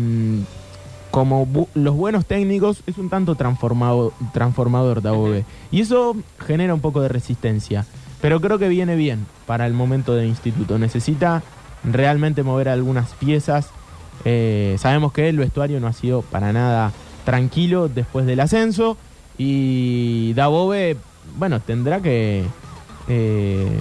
como 1.12 1.46
bu- 1.46 1.68
los 1.76 1.96
buenos 1.96 2.26
técnicos, 2.26 2.82
es 2.88 2.98
un 2.98 3.10
tanto 3.10 3.36
transformado, 3.36 4.12
transformador, 4.34 5.02
Dabove. 5.04 5.46
Y 5.72 5.82
eso 5.82 6.16
genera 6.40 6.74
un 6.74 6.80
poco 6.82 7.00
de 7.02 7.10
resistencia. 7.10 7.86
Pero 8.22 8.42
creo 8.42 8.58
que 8.58 8.68
viene 8.68 8.96
bien 8.96 9.26
para 9.46 9.68
el 9.68 9.74
momento 9.74 10.14
del 10.16 10.28
instituto. 10.28 10.78
Necesita 10.80 11.44
realmente 11.84 12.44
mover 12.44 12.70
algunas 12.70 13.10
piezas. 13.14 13.70
Eh, 14.26 14.76
sabemos 14.80 15.14
que 15.14 15.30
el 15.30 15.38
vestuario 15.38 15.80
no 15.80 15.88
ha 15.88 15.94
sido 15.94 16.22
para 16.24 16.52
nada 16.52 16.92
tranquilo 17.26 17.88
después 17.90 18.26
del 18.26 18.40
ascenso. 18.40 18.98
Y 19.38 20.34
Dabove, 20.34 20.98
bueno, 21.38 21.60
tendrá 21.60 22.02
que 22.02 22.44
eh, 23.08 23.80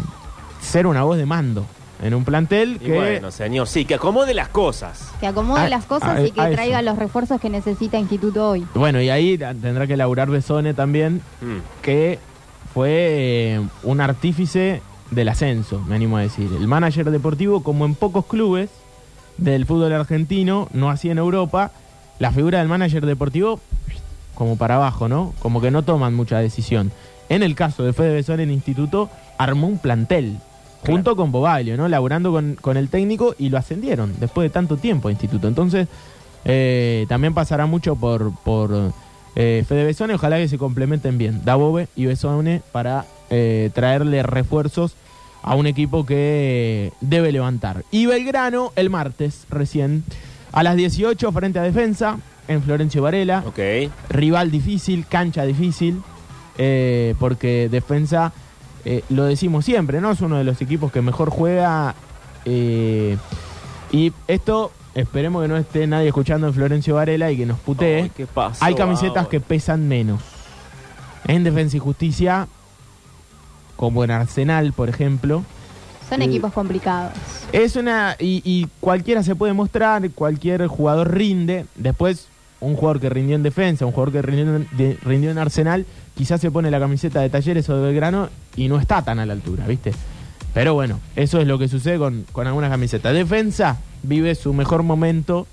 ser 0.61 0.87
una 0.87 1.03
voz 1.03 1.17
de 1.17 1.25
mando 1.27 1.65
en 2.03 2.13
un 2.13 2.25
plantel 2.27 2.77
Y 2.77 2.85
que 2.87 2.93
bueno, 2.93 3.31
señor, 3.31 3.67
sí, 3.69 3.87
que 3.87 3.95
acomode 3.95 4.35
las 4.35 4.49
cosas. 4.49 5.13
Que 5.19 5.27
acomode 5.27 5.63
A- 5.63 5.69
las 5.71 5.87
cosas 5.87 6.11
a- 6.19 6.23
y 6.23 6.31
que 6.31 6.41
a 6.43 6.49
eso. 6.49 6.55
traiga 6.57 6.83
los 6.83 6.99
refuerzos 6.99 7.41
que 7.41 7.49
necesita 7.49 7.99
Instituto 7.99 8.51
hoy. 8.51 8.67
Bueno, 8.75 9.01
y 9.01 9.09
ahí 9.09 9.39
tendrá 9.39 9.87
que 9.87 9.97
laburar 9.97 10.29
Besone 10.29 10.75
también, 10.75 11.23
Mm. 11.41 11.59
que 11.81 12.19
fue 12.77 12.91
eh, 12.91 13.67
un 13.85 14.03
artífice 14.03 14.83
del 15.11 15.31
ascenso, 15.31 15.81
me 15.89 15.95
animo 15.95 16.19
a 16.19 16.21
decir. 16.21 16.51
El 16.53 16.69
manager 16.69 17.11
deportivo, 17.11 17.63
como 17.63 17.87
en 17.87 17.95
pocos 17.95 18.27
clubes 18.27 18.69
del 19.39 19.65
fútbol 19.65 19.95
argentino, 19.95 20.69
no 20.75 20.91
así 20.91 21.09
en 21.09 21.17
Europa, 21.17 21.71
la 22.19 22.33
figura 22.33 22.59
del 22.59 22.69
manager 22.69 23.07
deportivo 23.07 23.61
como 24.35 24.59
para 24.59 24.75
abajo, 24.75 25.09
¿no? 25.09 25.33
Como 25.39 25.63
que 25.63 25.71
no 25.71 25.85
toman 25.85 26.13
mucha 26.13 26.39
decisión. 26.39 26.93
En 27.31 27.43
el 27.43 27.55
caso 27.55 27.83
de 27.83 27.95
Fede 27.95 28.13
Besone 28.13 28.43
en 28.43 28.51
Instituto, 28.51 29.09
armó 29.39 29.69
un 29.69 29.79
plantel. 29.79 30.37
Junto 30.85 31.17
con 31.17 31.33
Bobaglio, 31.33 31.79
¿no? 31.79 31.89
Laburando 31.89 32.31
con, 32.31 32.57
con 32.61 32.77
el 32.77 32.91
técnico 32.91 33.35
y 33.39 33.49
lo 33.49 33.57
ascendieron 33.57 34.13
después 34.21 34.45
de 34.45 34.51
tanto 34.51 34.77
tiempo 34.77 35.09
a 35.09 35.13
Instituto. 35.13 35.49
Entonces, 35.49 35.89
eh, 36.45 37.07
también 37.09 37.33
pasará 37.33 37.65
mucho 37.65 37.97
por, 37.97 38.35
por 38.45 38.93
eh, 39.37 39.65
Fede 39.69 39.85
Besone. 39.85 40.15
Ojalá 40.15 40.39
que 40.39 40.49
se 40.49 40.59
complementen 40.59 41.19
bien 41.19 41.43
Dabove 41.45 41.89
y 41.95 42.07
Besone 42.07 42.63
para 42.73 43.05
eh, 43.31 43.71
traerle 43.75 44.23
refuerzos 44.23 44.97
a 45.43 45.55
un 45.55 45.67
equipo 45.67 46.05
que 46.05 46.93
debe 47.01 47.31
levantar. 47.31 47.85
Y 47.93 48.07
Belgrano 48.07 48.73
el 48.75 48.91
martes 48.91 49.47
recién 49.49 50.03
a 50.53 50.63
las 50.63 50.75
18 50.75 51.31
frente 51.33 51.59
a 51.59 51.63
Defensa 51.63 52.19
en 52.49 52.63
Florencio 52.63 53.03
Varela. 53.03 53.45
Rival 54.09 54.51
difícil, 54.51 55.07
cancha 55.07 55.45
difícil, 55.45 56.03
eh, 56.59 57.15
porque 57.21 57.69
Defensa, 57.69 58.33
eh, 58.85 59.05
lo 59.09 59.25
decimos 59.25 59.65
siempre, 59.65 60.01
¿no? 60.01 60.13
Es 60.13 60.21
uno 60.21 60.39
de 60.39 60.45
los 60.45 60.61
equipos 60.63 60.91
que 60.91 61.03
mejor 61.03 61.31
juega. 61.31 61.95
y 62.45 64.13
esto, 64.27 64.73
esperemos 64.97 65.43
que 65.43 65.49
no 65.49 65.57
esté 65.57 65.87
nadie 65.87 66.09
escuchando 66.09 66.47
en 66.49 66.55
Florencio 66.55 66.95
Varela 66.97 67.31
y 67.31 67.37
que 67.37 67.47
nos 67.47 67.59
putee. 67.61 68.03
Ay, 68.05 68.11
¿qué 68.17 68.27
pasó 68.27 68.65
Hay 68.65 68.75
camisetas 68.75 69.29
que 69.29 69.41
pesan 69.41 69.87
menos. 69.87 70.21
En 71.29 71.45
Defensa 71.45 71.77
y 71.77 71.81
Justicia, 71.81 72.49
como 73.77 74.05
en 74.05 74.11
Arsenal, 74.11 74.73
por 74.73 74.89
ejemplo. 74.89 75.45
Son 76.09 76.23
Eh, 76.23 76.25
equipos 76.27 76.53
complicados. 76.53 77.13
Es 77.53 77.77
una. 77.77 78.17
Y, 78.19 78.41
y 78.45 78.69
cualquiera 78.81 79.23
se 79.23 79.35
puede 79.35 79.53
mostrar, 79.53 80.09
cualquier 80.13 80.67
jugador 80.69 81.13
rinde. 81.15 81.67
Después, 81.75 82.29
un 82.61 82.77
jugador 82.77 83.01
que 83.01 83.11
rindió 83.11 83.35
en 83.37 83.43
defensa, 83.43 83.85
un 83.87 83.93
jugador 83.93 84.13
que 84.13 84.23
rindió 84.23 84.57
en, 84.57 84.69
de- 84.73 84.99
rindió 85.03 85.31
en 85.31 85.39
Arsenal, 85.39 85.85
quizás 86.17 86.41
se 86.41 86.51
pone 86.51 86.71
la 86.71 86.79
camiseta 86.79 87.21
de 87.21 87.29
Talleres 87.29 87.69
o 87.69 87.77
de 87.77 87.83
Belgrano 87.83 88.29
y 88.55 88.69
no 88.69 88.79
está 88.79 89.03
tan 89.03 89.19
a 89.19 89.27
la 89.27 89.33
altura, 89.33 89.67
¿viste? 89.67 89.93
Pero 90.57 90.73
bueno, 90.73 91.01
eso 91.17 91.39
es 91.39 91.47
lo 91.47 91.59
que 91.59 91.69
sucede 91.69 91.99
con, 91.99 92.25
con 92.33 92.47
algunas 92.47 92.71
camisetas. 92.71 93.13
Defensa 93.13 93.77
vive 94.03 94.35
su 94.35 94.55
mejor 94.55 94.85
momento 94.85 95.47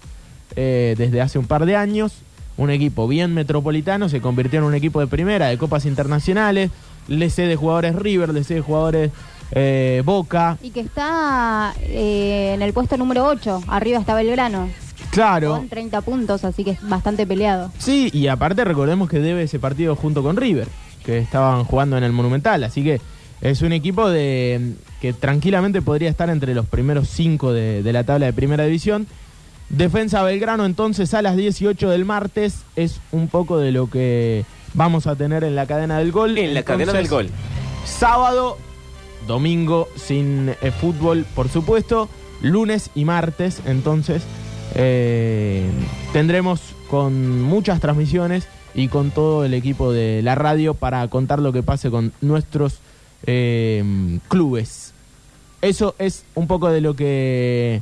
eh, 0.55 0.95
desde 0.98 1.19
hace 1.19 1.38
un 1.38 1.45
par 1.45 1.65
de 1.65 1.75
años. 1.75 2.13
Un 2.55 2.69
equipo 2.69 3.05
bien 3.05 3.33
metropolitano, 3.33 4.07
se 4.07 4.22
convirtió 4.22 4.60
en 4.60 4.65
un 4.65 4.75
equipo 4.75 5.01
de 5.01 5.07
primera, 5.07 5.48
de 5.48 5.57
copas 5.57 5.86
internacionales. 5.86 6.72
Le 7.10 7.29
cede 7.29 7.57
jugadores 7.57 7.98
River, 7.98 8.33
le 8.33 8.45
cede 8.45 8.62
jugadores 8.62 9.12
eh, 9.51 10.03
Boca. 10.05 10.57
Y 10.63 10.69
que 10.69 10.79
está 10.79 11.74
eh, 11.81 12.53
en 12.53 12.62
el 12.62 12.72
puesto 12.72 12.95
número 12.95 13.25
8. 13.25 13.63
Arriba 13.67 14.00
está 14.00 14.15
Belgrano. 14.15 14.69
Claro. 15.12 15.57
Con 15.57 15.67
30 15.67 16.00
puntos, 16.00 16.45
así 16.45 16.63
que 16.63 16.72
es 16.72 16.88
bastante 16.88 17.27
peleado. 17.27 17.74
Sí, 17.77 18.10
y 18.13 18.27
aparte 18.27 18.63
recordemos 18.63 19.10
que 19.10 19.19
debe 19.19 19.43
ese 19.43 19.60
partido 19.60 19.98
junto 19.98 20.24
con 20.24 20.38
River, 20.38 20.69
que 21.05 21.17
estaban 21.17 21.65
jugando 21.65 21.98
en 21.98 22.05
el 22.05 22.13
Monumental, 22.13 22.63
así 22.63 22.86
que 22.86 23.01
es 23.43 23.62
un 23.62 23.73
equipo 23.73 24.09
de 24.09 24.73
que 25.01 25.12
tranquilamente 25.12 25.81
podría 25.81 26.09
estar 26.09 26.29
entre 26.29 26.55
los 26.55 26.65
primeros 26.65 27.09
cinco 27.09 27.51
de, 27.51 27.83
de 27.83 27.93
la 27.93 28.05
tabla 28.05 28.25
de 28.27 28.33
primera 28.33 28.63
división. 28.63 29.05
Defensa 29.69 30.23
Belgrano 30.23 30.65
entonces 30.65 31.13
a 31.13 31.21
las 31.21 31.35
18 31.35 31.89
del 31.89 32.05
martes 32.05 32.62
es 32.77 33.01
un 33.12 33.27
poco 33.27 33.57
de 33.57 33.73
lo 33.73 33.89
que 33.89 34.45
vamos 34.73 35.07
a 35.07 35.17
tener 35.17 35.43
en 35.43 35.55
la 35.55 35.65
cadena 35.65 36.00
del 36.00 36.13
gol. 36.13 36.38
En 36.38 36.53
la 36.53 36.63
cadena 36.63 36.93
del 36.93 37.09
gol. 37.09 37.29
Sábado, 37.85 38.57
domingo 39.27 39.89
sin 39.97 40.50
eh, 40.62 40.71
fútbol, 40.71 41.25
por 41.35 41.50
supuesto. 41.50 42.07
Lunes 42.41 42.91
y 42.95 43.03
martes, 43.03 43.62
entonces, 43.65 44.23
eh, 44.75 45.69
tendremos 46.13 46.62
con 46.89 47.41
muchas 47.41 47.81
transmisiones 47.81 48.47
y 48.73 48.88
con 48.88 49.12
todo 49.12 49.43
el 49.43 49.53
equipo 49.53 49.91
de 49.91 50.21
la 50.21 50.35
radio 50.35 50.73
para 50.75 51.05
contar 51.09 51.39
lo 51.39 51.51
que 51.51 51.62
pase 51.62 51.89
con 51.89 52.13
nuestros 52.21 52.79
eh, 53.25 54.19
clubes. 54.27 54.93
Eso 55.61 55.95
es 55.99 56.25
un 56.35 56.47
poco 56.47 56.69
de 56.69 56.81
lo 56.81 56.95
que 56.95 57.81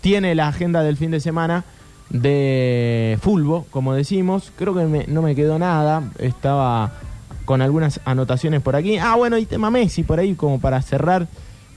tiene 0.00 0.34
la 0.34 0.48
agenda 0.48 0.82
del 0.82 0.96
fin 0.96 1.10
de 1.10 1.20
semana 1.20 1.64
de 2.08 3.18
fútbol, 3.22 3.64
como 3.70 3.94
decimos. 3.94 4.50
Creo 4.56 4.74
que 4.74 4.84
me- 4.84 5.06
no 5.06 5.22
me 5.22 5.34
quedó 5.36 5.58
nada. 5.58 6.02
Estaba 6.18 6.92
con 7.44 7.62
algunas 7.62 8.00
anotaciones 8.04 8.60
por 8.62 8.74
aquí. 8.76 8.98
Ah, 8.98 9.14
bueno, 9.16 9.38
y 9.38 9.46
tema 9.46 9.70
Messi 9.70 10.02
por 10.02 10.18
ahí, 10.18 10.34
como 10.34 10.60
para 10.60 10.82
cerrar 10.82 11.28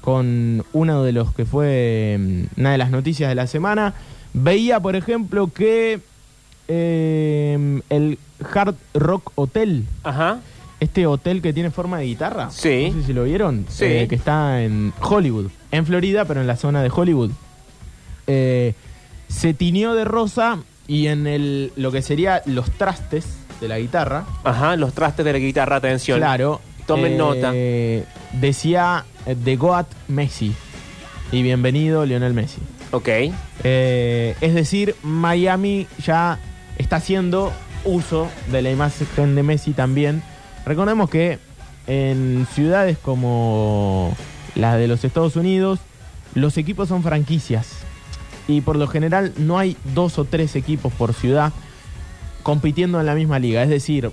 con 0.02 0.64
uno 0.74 1.04
de 1.04 1.12
los 1.14 1.34
que 1.34 1.46
fue 1.46 2.18
mm, 2.20 2.60
una 2.60 2.72
de 2.72 2.78
las 2.78 2.90
noticias 2.92 3.30
de 3.30 3.36
la 3.36 3.48
semana. 3.48 3.94
Veía, 4.34 4.80
por 4.80 4.96
ejemplo, 4.96 5.48
que 5.54 6.00
eh, 6.68 7.82
el 7.90 8.18
Hard 8.54 8.76
Rock 8.94 9.32
Hotel, 9.36 9.86
Ajá. 10.04 10.40
Este 10.84 11.08
hotel 11.08 11.42
que 11.42 11.54
tiene 11.54 11.72
forma 11.72 11.98
de 12.00 12.06
guitarra, 12.06 12.50
Sí. 12.52 12.90
no 12.94 13.02
sé 13.02 13.08
si 13.08 13.14
lo 13.14 13.24
vieron, 13.24 13.66
Sí. 13.70 13.86
eh, 13.86 14.08
que 14.08 14.16
está 14.16 14.62
en 14.64 14.94
Hollywood, 15.02 15.48
en 15.72 15.86
Florida, 15.86 16.26
pero 16.26 16.42
en 16.42 16.48
la 16.48 16.56
zona 16.56 16.82
de 16.84 16.92
Hollywood. 16.94 17.32
Eh, 18.28 18.74
se 19.28 19.54
tiñó 19.54 19.96
de 19.96 20.06
rosa 20.06 20.60
y 20.88 21.08
en 21.08 21.28
el 21.28 21.72
lo 21.76 21.92
que 21.92 22.02
sería 22.02 22.42
los 22.46 22.70
trastes 22.72 23.26
de 23.60 23.68
la 23.68 23.80
guitarra, 23.80 24.26
Ajá, 24.44 24.76
los 24.76 24.94
trastes 24.94 25.26
de 25.26 25.34
la 25.34 25.40
guitarra, 25.40 25.78
atención. 25.78 26.20
claro, 26.20 26.62
Tomen 26.86 27.14
eh, 27.14 27.18
nota. 27.18 27.52
Decía 28.40 29.06
eh, 29.26 29.36
The 29.42 29.56
Goat 29.56 29.88
Messi 30.10 30.54
y 31.32 31.42
bienvenido 31.44 32.06
Lionel 32.06 32.34
Messi. 32.34 32.60
Ok. 32.92 33.10
Eh, 33.64 34.36
es 34.42 34.54
decir, 34.54 34.96
Miami 35.04 35.88
ya 36.06 36.40
está 36.78 36.98
haciendo 36.98 37.52
uso 37.86 38.30
de 38.52 38.62
la 38.62 38.70
imagen 38.72 39.36
de 39.36 39.44
Messi 39.44 39.72
también. 39.72 40.22
Recordemos 40.66 41.10
que 41.10 41.40
en 41.88 42.48
ciudades 42.54 42.98
como 42.98 44.16
las 44.56 44.78
de 44.78 44.88
los 44.88 45.04
Estados 45.04 45.36
Unidos, 45.36 45.80
los 46.36 46.58
equipos 46.58 46.90
son 46.90 47.04
franquicias. 47.04 47.70
Y 48.48 48.62
por 48.62 48.76
lo 48.76 48.88
general 48.88 49.34
no 49.38 49.58
hay 49.58 49.78
dos 49.94 50.20
o 50.20 50.26
tres 50.26 50.56
equipos 50.56 50.92
por 50.94 51.14
ciudad 51.14 51.54
compitiendo 52.44 53.00
en 53.00 53.06
la 53.06 53.16
misma 53.16 53.40
liga. 53.40 53.64
Es 53.64 53.70
decir, 53.70 54.12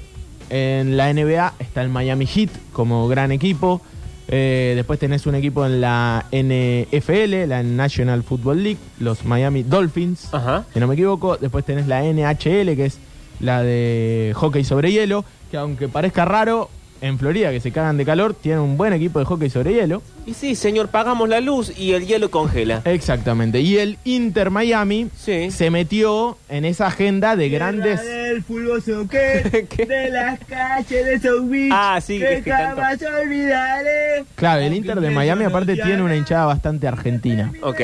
en 0.51 0.97
la 0.97 1.13
NBA 1.13 1.55
está 1.59 1.83
el 1.83 1.89
Miami 1.89 2.27
Heat 2.27 2.51
como 2.73 3.09
gran 3.09 3.33
equipo. 3.33 3.81
Eh, 4.29 4.75
después 4.77 5.01
tenés 5.01 5.27
un 5.27 5.35
equipo 5.35 5.67
en 5.67 5.81
la 5.81 6.27
NFL, 6.31 7.49
la 7.49 7.65
National 7.65 8.23
Football 8.23 8.63
League, 8.63 8.79
los 9.01 9.25
Miami 9.25 9.65
Dolphins, 9.65 10.33
Ajá. 10.33 10.65
si 10.73 10.79
no 10.79 10.87
me 10.87 10.95
equivoco. 10.95 11.37
Después 11.37 11.65
tenés 11.65 11.89
la 11.89 12.03
NHL, 12.05 12.77
que 12.77 12.85
es 12.87 12.99
la 13.41 13.63
de 13.63 14.33
hockey 14.37 14.63
sobre 14.63 14.93
hielo, 14.93 15.25
que 15.51 15.57
aunque 15.57 15.89
parezca 15.89 16.25
raro, 16.25 16.69
en 17.03 17.19
Florida, 17.19 17.51
que 17.51 17.61
se 17.61 17.73
cagan 17.73 17.97
de 17.97 18.05
calor, 18.05 18.35
tienen 18.35 18.61
un 18.61 18.77
buen 18.77 18.93
equipo 18.93 19.19
de 19.21 19.25
hockey 19.25 19.49
sobre 19.49 19.73
hielo. 19.73 20.03
Y 20.27 20.35
sí, 20.35 20.55
señor, 20.55 20.89
pagamos 20.89 21.31
la 21.31 21.41
luz 21.41 21.73
y 21.79 21.93
el 21.93 22.07
hielo 22.07 22.31
congela. 22.31 22.83
Exactamente. 22.85 23.63
Y 23.63 23.79
el 23.79 23.97
Inter 24.05 24.51
Miami 24.51 25.09
Sí. 25.17 25.51
se 25.51 25.71
metió 25.71 26.37
en 26.51 26.67
esa 26.67 26.89
agenda 26.89 27.37
de 27.37 27.49
grandes. 27.49 28.03
del 28.05 28.43
fútbol 28.43 28.83
soccer, 28.83 29.67
¿Qué? 29.69 29.87
de 29.87 30.11
las 30.11 30.39
calles 30.41 31.07
de 31.07 31.19
South 31.21 31.49
Beach, 31.49 31.73
Ah, 31.75 31.99
sí, 32.03 32.19
que 32.19 32.43
que 32.45 32.51
tanto- 32.51 32.77
jamás 32.83 32.99
olvidaré. 33.25 34.25
Claro, 34.35 34.61
el 34.61 34.75
Inter 34.75 35.01
de 35.01 35.11
Miami 35.11 35.45
aparte 35.45 35.77
tiene 35.77 36.03
una 36.03 36.17
hinchada 36.17 36.45
bastante 36.45 36.87
argentina. 36.87 37.51
Ok. 37.63 37.81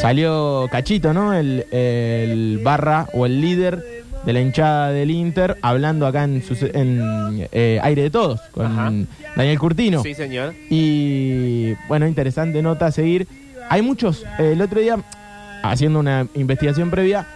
Salió 0.00 0.68
Cachito, 0.70 1.12
¿no? 1.12 1.34
El, 1.34 1.66
el 1.72 2.60
barra 2.62 3.08
o 3.12 3.26
el 3.26 3.40
líder 3.40 3.95
de 4.26 4.32
la 4.32 4.40
hinchada 4.40 4.90
del 4.90 5.10
Inter, 5.10 5.56
hablando 5.62 6.06
acá 6.06 6.24
en, 6.24 6.42
su- 6.42 6.56
en 6.74 7.48
eh, 7.52 7.78
Aire 7.82 8.02
de 8.02 8.10
Todos, 8.10 8.40
con 8.50 8.66
Ajá. 8.66 8.92
Daniel 9.36 9.58
Curtino. 9.58 10.02
Sí, 10.02 10.14
señor. 10.14 10.52
Y 10.68 11.74
bueno, 11.88 12.06
interesante 12.06 12.60
nota 12.60 12.86
a 12.86 12.90
seguir. 12.92 13.26
Hay 13.70 13.82
muchos, 13.82 14.24
eh, 14.38 14.50
el 14.52 14.60
otro 14.60 14.80
día, 14.80 14.98
haciendo 15.62 15.98
una 16.00 16.26
investigación 16.34 16.90
previa, 16.90 17.26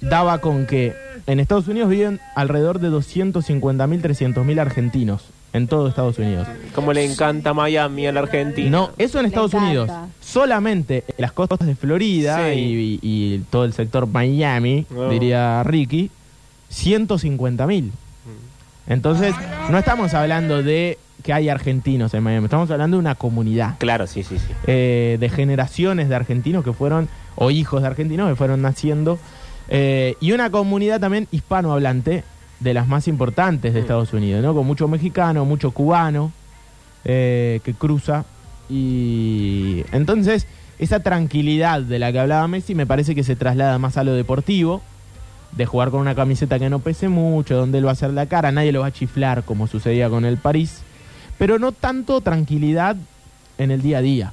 daba 0.00 0.38
con 0.38 0.66
que 0.66 0.94
en 1.26 1.40
Estados 1.40 1.68
Unidos 1.68 1.90
viven 1.90 2.20
alrededor 2.34 2.80
de 2.80 2.88
250.000, 2.88 4.00
300.000 4.00 4.58
argentinos 4.60 5.24
en 5.52 5.66
todo 5.66 5.88
Estados 5.88 6.18
Unidos. 6.18 6.46
Como 6.74 6.92
le 6.92 7.04
encanta 7.04 7.52
Miami 7.54 8.06
a 8.06 8.12
la 8.12 8.20
Argentina. 8.20 8.70
No, 8.70 8.90
eso 8.98 9.18
en 9.20 9.26
Estados. 9.26 9.52
Unidos. 9.54 9.90
Solamente 10.20 11.04
en 11.08 11.14
las 11.22 11.32
costas 11.32 11.66
de 11.66 11.74
Florida 11.74 12.38
Sí. 12.52 12.58
y, 12.58 12.98
y- 13.02 13.34
y 13.34 13.38
todo 13.50 13.64
el 13.64 13.72
sector 13.72 14.06
Miami, 14.06 14.86
Oh. 14.94 15.08
diría 15.08 15.62
Ricky, 15.64 16.10
150 16.68 17.66
mil. 17.66 17.86
Mm. 17.86 18.92
Entonces, 18.92 19.34
no 19.70 19.78
estamos 19.78 20.14
hablando 20.14 20.62
de 20.62 20.98
que 21.22 21.32
hay 21.32 21.48
argentinos 21.48 22.14
en 22.14 22.22
Miami, 22.22 22.44
estamos 22.44 22.70
hablando 22.70 22.96
de 22.96 23.00
una 23.00 23.14
comunidad. 23.16 23.74
Claro, 23.78 24.06
sí, 24.06 24.22
sí, 24.22 24.38
sí. 24.38 24.52
eh, 24.66 25.16
de 25.18 25.28
generaciones 25.28 26.08
de 26.08 26.14
argentinos 26.14 26.64
que 26.64 26.72
fueron, 26.72 27.08
o 27.34 27.50
hijos 27.50 27.82
de 27.82 27.88
argentinos 27.88 28.28
que 28.28 28.36
fueron 28.36 28.62
naciendo, 28.62 29.18
eh, 29.68 30.14
y 30.20 30.32
una 30.32 30.50
comunidad 30.50 31.00
también 31.00 31.26
hispanohablante 31.30 32.22
de 32.60 32.74
las 32.74 32.88
más 32.88 33.08
importantes 33.08 33.74
de 33.74 33.80
Mm. 33.80 33.82
Estados 33.82 34.12
Unidos, 34.12 34.42
¿no? 34.42 34.54
Con 34.54 34.66
mucho 34.66 34.88
mexicano, 34.88 35.44
mucho 35.44 35.70
cubano 35.72 36.32
eh, 37.04 37.60
que 37.64 37.74
cruza. 37.74 38.24
Y 38.70 39.84
entonces, 39.92 40.46
esa 40.78 41.00
tranquilidad 41.00 41.82
de 41.82 41.98
la 41.98 42.12
que 42.12 42.20
hablaba 42.20 42.46
Messi 42.48 42.74
me 42.74 42.86
parece 42.86 43.14
que 43.14 43.24
se 43.24 43.36
traslada 43.36 43.78
más 43.78 43.96
a 43.96 44.04
lo 44.04 44.12
deportivo, 44.14 44.82
de 45.52 45.66
jugar 45.66 45.90
con 45.90 46.00
una 46.00 46.14
camiseta 46.14 46.58
que 46.58 46.68
no 46.70 46.78
pese 46.78 47.08
mucho, 47.08 47.56
donde 47.56 47.78
él 47.78 47.86
va 47.86 47.90
a 47.90 47.92
hacer 47.92 48.12
la 48.12 48.26
cara, 48.26 48.52
nadie 48.52 48.72
lo 48.72 48.80
va 48.80 48.86
a 48.86 48.92
chiflar 48.92 49.42
como 49.44 49.66
sucedía 49.66 50.08
con 50.08 50.24
el 50.24 50.36
París, 50.36 50.82
pero 51.38 51.58
no 51.58 51.72
tanto 51.72 52.20
tranquilidad 52.20 52.96
en 53.58 53.70
el 53.70 53.82
día 53.82 53.98
a 53.98 54.02
día. 54.02 54.32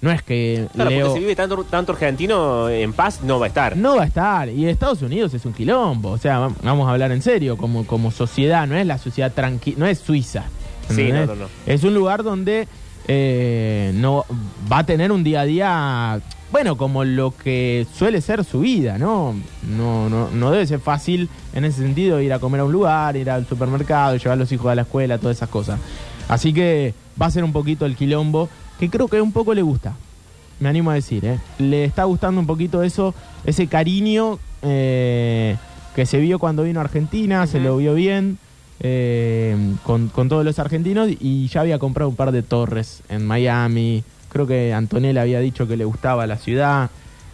No 0.00 0.10
es 0.10 0.22
que 0.22 0.66
Claro, 0.74 0.90
Leo 0.90 1.06
porque 1.06 1.20
si 1.20 1.24
vive 1.24 1.36
tanto, 1.36 1.62
tanto 1.64 1.92
argentino 1.92 2.68
en 2.68 2.92
paz, 2.92 3.20
no 3.22 3.38
va 3.38 3.46
a 3.46 3.48
estar. 3.48 3.76
no 3.76 3.96
va 3.96 4.02
a 4.02 4.06
estar. 4.06 4.48
Y 4.48 4.66
Estados 4.68 5.00
Unidos 5.02 5.32
es 5.34 5.44
un 5.46 5.52
quilombo. 5.52 6.10
O 6.10 6.18
sea, 6.18 6.40
vam- 6.40 6.54
vamos 6.62 6.88
a 6.88 6.92
hablar 6.92 7.12
en 7.12 7.22
serio, 7.22 7.56
como, 7.56 7.86
como 7.86 8.10
sociedad, 8.10 8.66
no 8.66 8.76
es 8.76 8.84
la 8.84 8.98
sociedad 8.98 9.32
tranquila, 9.32 9.76
no 9.78 9.86
es 9.86 9.98
Suiza. 10.00 10.42
Sí, 10.88 11.12
no, 11.12 11.24
no, 11.26 11.36
no. 11.36 11.46
Es 11.66 11.84
un 11.84 11.94
lugar 11.94 12.24
donde 12.24 12.66
eh, 13.06 13.92
no 13.94 14.24
va 14.70 14.78
a 14.78 14.86
tener 14.86 15.12
un 15.12 15.22
día 15.22 15.42
a 15.42 15.44
día, 15.44 16.20
bueno, 16.52 16.76
como 16.76 17.02
lo 17.04 17.34
que 17.34 17.86
suele 17.94 18.20
ser 18.20 18.44
su 18.44 18.60
vida, 18.60 18.98
¿no? 18.98 19.34
No, 19.66 20.10
no, 20.10 20.30
no 20.30 20.50
debe 20.50 20.66
ser 20.66 20.80
fácil 20.80 21.30
en 21.54 21.64
ese 21.64 21.80
sentido 21.80 22.20
ir 22.20 22.32
a 22.32 22.38
comer 22.38 22.60
a 22.60 22.64
un 22.66 22.72
lugar, 22.72 23.16
ir 23.16 23.30
al 23.30 23.46
supermercado, 23.46 24.16
llevar 24.16 24.32
a 24.32 24.36
los 24.36 24.52
hijos 24.52 24.70
a 24.70 24.74
la 24.74 24.82
escuela, 24.82 25.16
todas 25.16 25.38
esas 25.38 25.48
cosas. 25.48 25.80
Así 26.28 26.52
que 26.52 26.92
va 27.20 27.26
a 27.26 27.30
ser 27.30 27.42
un 27.42 27.52
poquito 27.52 27.86
el 27.86 27.96
quilombo, 27.96 28.50
que 28.78 28.90
creo 28.90 29.08
que 29.08 29.20
un 29.20 29.32
poco 29.32 29.54
le 29.54 29.62
gusta. 29.62 29.94
Me 30.60 30.68
animo 30.68 30.90
a 30.90 30.94
decir, 30.94 31.24
¿eh? 31.24 31.38
Le 31.58 31.84
está 31.84 32.04
gustando 32.04 32.38
un 32.38 32.46
poquito 32.46 32.82
eso, 32.82 33.14
ese 33.44 33.66
cariño 33.66 34.38
eh, 34.60 35.56
que 35.96 36.04
se 36.04 36.18
vio 36.20 36.38
cuando 36.38 36.64
vino 36.64 36.80
a 36.80 36.84
Argentina, 36.84 37.46
se 37.46 37.60
lo 37.60 37.78
vio 37.78 37.94
bien 37.94 38.38
eh, 38.80 39.56
con, 39.84 40.08
con 40.08 40.28
todos 40.28 40.44
los 40.44 40.58
argentinos 40.58 41.08
y 41.18 41.48
ya 41.48 41.62
había 41.62 41.78
comprado 41.78 42.10
un 42.10 42.16
par 42.16 42.30
de 42.30 42.42
torres 42.42 43.02
en 43.08 43.26
Miami. 43.26 44.04
Creo 44.32 44.46
que 44.46 44.72
Antonella 44.72 45.20
había 45.22 45.40
dicho 45.40 45.68
que 45.68 45.76
le 45.76 45.84
gustaba 45.84 46.26
la 46.26 46.38
ciudad. 46.38 46.88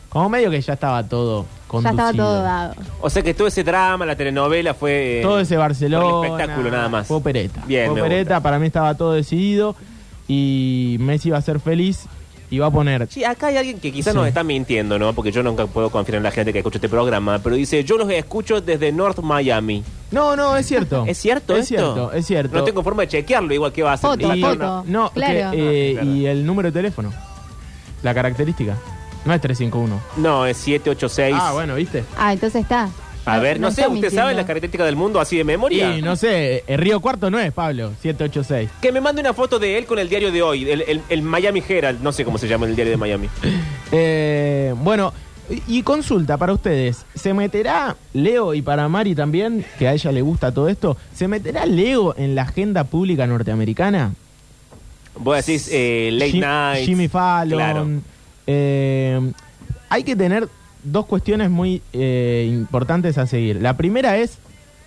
Como 0.08 0.28
medio 0.30 0.50
que 0.50 0.60
ya 0.60 0.72
estaba 0.72 1.02
todo 1.06 1.42
Ya 1.42 1.48
conducido. 1.68 1.90
estaba 2.08 2.12
todo 2.12 2.42
dado. 2.42 2.74
O 3.00 3.08
sea 3.10 3.22
que 3.22 3.34
todo 3.34 3.46
ese 3.46 3.62
drama, 3.62 4.04
la 4.04 4.16
telenovela 4.16 4.74
fue... 4.74 5.20
eh, 5.20 5.22
Todo 5.22 5.38
ese 5.38 5.56
Barcelona. 5.56 6.26
espectáculo 6.26 6.70
nada 6.70 6.88
más. 6.88 7.06
Fue 7.06 7.18
opereta. 7.18 7.62
Bien, 7.66 7.90
Fue 7.92 8.00
opereta, 8.00 8.40
para 8.40 8.58
mí 8.58 8.66
estaba 8.66 8.94
todo 8.96 9.12
decidido. 9.12 9.76
Y 10.26 10.96
Messi 11.00 11.30
va 11.30 11.38
a 11.38 11.42
ser 11.42 11.60
feliz 11.60 12.06
y 12.50 12.58
va 12.58 12.66
a 12.66 12.70
poner. 12.70 13.06
Sí, 13.10 13.24
acá 13.24 13.48
hay 13.48 13.56
alguien 13.58 13.78
que 13.78 13.92
quizás 13.92 14.12
Sí. 14.12 14.18
nos 14.18 14.26
está 14.26 14.42
mintiendo, 14.44 14.98
¿no? 14.98 15.12
Porque 15.12 15.30
yo 15.32 15.42
nunca 15.42 15.66
puedo 15.66 15.90
confiar 15.90 16.16
en 16.16 16.22
la 16.22 16.30
gente 16.30 16.52
que 16.52 16.58
escucha 16.60 16.78
este 16.78 16.88
programa, 16.88 17.38
pero 17.40 17.56
dice, 17.56 17.84
yo 17.84 17.96
los 17.98 18.08
escucho 18.10 18.60
desde 18.60 18.90
North 18.92 19.18
Miami. 19.20 19.84
No, 20.10 20.34
no, 20.36 20.56
es 20.56 20.66
cierto. 20.66 21.04
¿Es 21.08 21.18
cierto 21.18 21.54
Es 21.56 21.70
esto? 21.70 21.74
cierto, 21.94 22.12
es 22.12 22.26
cierto. 22.26 22.56
No 22.58 22.64
tengo 22.64 22.82
forma 22.82 23.02
de 23.02 23.08
chequearlo, 23.08 23.52
igual 23.52 23.72
que 23.72 23.82
va 23.82 23.90
a 23.90 23.94
hacer. 23.94 24.10
Foto, 24.10 24.34
Y- 24.34 24.40
foto. 24.40 24.84
No, 24.86 25.10
Claro. 25.10 25.50
que, 25.50 25.90
eh, 25.90 25.92
claro. 25.94 26.10
y 26.10 26.26
el 26.26 26.46
número 26.46 26.68
de 26.70 26.72
teléfono. 26.72 27.12
La 28.02 28.14
característica. 28.14 28.76
No 29.24 29.34
es 29.34 29.40
351. 29.40 30.00
No, 30.16 30.46
es 30.46 30.56
786. 30.56 31.34
Ah, 31.38 31.52
bueno, 31.52 31.74
¿viste? 31.74 32.04
Ah, 32.16 32.32
entonces 32.32 32.62
está. 32.62 32.88
A 33.28 33.38
ver, 33.38 33.60
no, 33.60 33.70
sé, 33.70 33.86
¿usted 33.86 34.12
sabe 34.12 34.34
la 34.34 34.46
característica 34.46 34.84
del 34.84 34.96
mundo 34.96 35.20
así 35.20 35.36
de 35.36 35.44
memoria? 35.44 35.96
Y 35.96 36.02
no 36.02 36.16
sé, 36.16 36.64
el 36.66 36.78
Río 36.78 37.00
Cuarto 37.00 37.30
no 37.30 37.38
es, 37.38 37.52
Pablo, 37.52 37.92
786. 38.02 38.70
Que 38.80 38.92
me 38.92 39.00
mande 39.00 39.20
una 39.20 39.34
foto 39.34 39.58
de 39.58 39.78
él 39.78 39.86
con 39.86 39.98
el 39.98 40.08
diario 40.08 40.32
de 40.32 40.42
hoy, 40.42 40.68
el, 40.70 40.82
el- 40.82 41.02
el 41.08 41.22
Miami 41.22 41.62
Herald, 41.66 42.00
no 42.02 42.12
sé 42.12 42.24
cómo 42.24 42.38
se 42.38 42.48
llama 42.48 42.66
el 42.66 42.74
diario 42.74 42.92
de 42.92 42.96
Miami. 42.96 43.28
Eh, 43.90 44.74
bueno, 44.82 45.14
y 45.48 45.78
y 45.78 45.82
consulta 45.82 46.36
para 46.36 46.52
ustedes, 46.52 47.06
¿se 47.14 47.32
meterá 47.32 47.96
Leo 48.12 48.52
y 48.52 48.60
para 48.60 48.86
Mari 48.88 49.14
también, 49.14 49.64
que 49.78 49.88
a 49.88 49.94
ella 49.94 50.12
le 50.12 50.20
gusta 50.20 50.52
todo 50.52 50.68
esto, 50.68 50.98
¿se 51.14 51.26
meterá 51.26 51.64
Leo 51.64 52.14
en 52.18 52.34
la 52.34 52.42
agenda 52.42 52.84
pública 52.84 53.26
norteamericana? 53.26 54.12
Vos 55.16 55.36
decís 55.46 55.70
eh, 55.72 56.10
Late 56.12 56.30
Jim- 56.32 56.40
Night. 56.42 56.84
Jimmy 56.84 57.08
Fallon. 57.08 57.58
Claro. 57.58 57.86
Eh, 58.46 59.32
hay 59.88 60.02
que 60.04 60.14
tener 60.14 60.48
dos 60.84 61.06
cuestiones 61.06 61.50
muy 61.50 61.82
eh, 61.92 62.48
importantes 62.52 63.18
a 63.18 63.26
seguir. 63.26 63.60
La 63.62 63.76
primera 63.76 64.16
es 64.18 64.38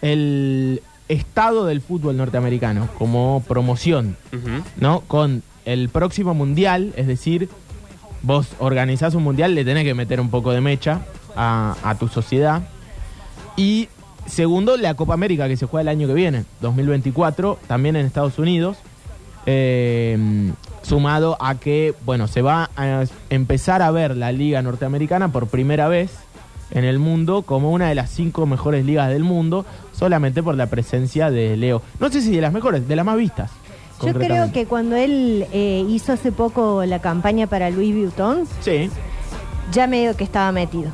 el 0.01 0.82
estado 1.08 1.65
del 1.65 1.82
fútbol 1.82 2.17
norteamericano 2.17 2.89
como 2.97 3.43
promoción. 3.47 4.15
¿no? 4.77 5.01
Con 5.01 5.43
el 5.65 5.89
próximo 5.89 6.34
mundial, 6.34 6.93
es 6.95 7.08
decir, 7.08 7.49
vos 8.23 8.47
organizás 8.60 9.13
un 9.15 9.23
mundial, 9.23 9.54
le 9.56 9.65
tenés 9.65 9.84
que 9.84 9.93
meter 9.93 10.19
un 10.21 10.30
poco 10.30 10.51
de 10.51 10.62
mecha 10.62 11.01
a, 11.36 11.75
a 11.84 11.95
tu 11.95 12.08
sociedad. 12.08 12.62
Y 13.58 13.89
segundo, 14.25 14.77
la 14.77 14.93
Copa 14.93 15.13
América 15.13 15.47
que 15.47 15.58
se 15.58 15.65
juega 15.65 15.82
el 15.82 15.88
año 15.89 16.08
que 16.08 16.13
viene, 16.13 16.45
2024, 16.62 17.60
también 17.67 17.95
en 17.95 18.06
Estados 18.06 18.39
Unidos. 18.39 18.77
eh, 19.45 20.17
sumado 20.91 21.38
a 21.39 21.56
que, 21.56 21.93
bueno, 22.06 22.27
se 22.27 22.41
va 22.41 22.69
a 22.75 23.06
empezar 23.30 23.82
a 23.82 23.91
ver 23.91 24.17
la 24.17 24.34
liga 24.34 24.62
norteamericana 24.62 25.32
por 25.32 25.47
primera 25.47 25.88
vez 25.88 26.12
en 26.69 26.84
el 26.84 26.99
mundo 26.99 27.43
como 27.43 27.71
una 27.71 27.88
de 27.88 27.95
las 27.95 28.10
cinco 28.10 28.45
mejores 28.45 28.86
ligas 28.86 29.08
del 29.08 29.23
mundo, 29.23 29.65
solamente 29.93 30.43
por 30.43 30.56
la 30.56 30.65
presencia 30.65 31.32
de 31.32 31.56
Leo. 31.56 31.82
No 32.01 32.10
sé 32.10 32.19
si 32.19 32.36
de 32.36 32.41
las 32.41 32.51
mejores, 32.51 32.89
de 32.89 32.95
las 32.97 33.06
más 33.06 33.15
vistas. 33.15 33.51
Yo 34.06 34.13
creo 34.13 34.51
que 34.51 34.65
cuando 34.65 34.97
él 34.97 35.45
eh, 35.54 35.86
hizo 35.88 36.12
hace 36.12 36.34
poco 36.34 36.84
la 36.84 36.99
campaña 36.99 37.47
para 37.47 37.69
Louis 37.69 37.95
Vuitton, 37.95 38.45
Sí, 38.60 38.89
ya 39.71 39.88
medio 39.88 40.17
que 40.17 40.25
estaba 40.25 40.51
metido. 40.51 40.91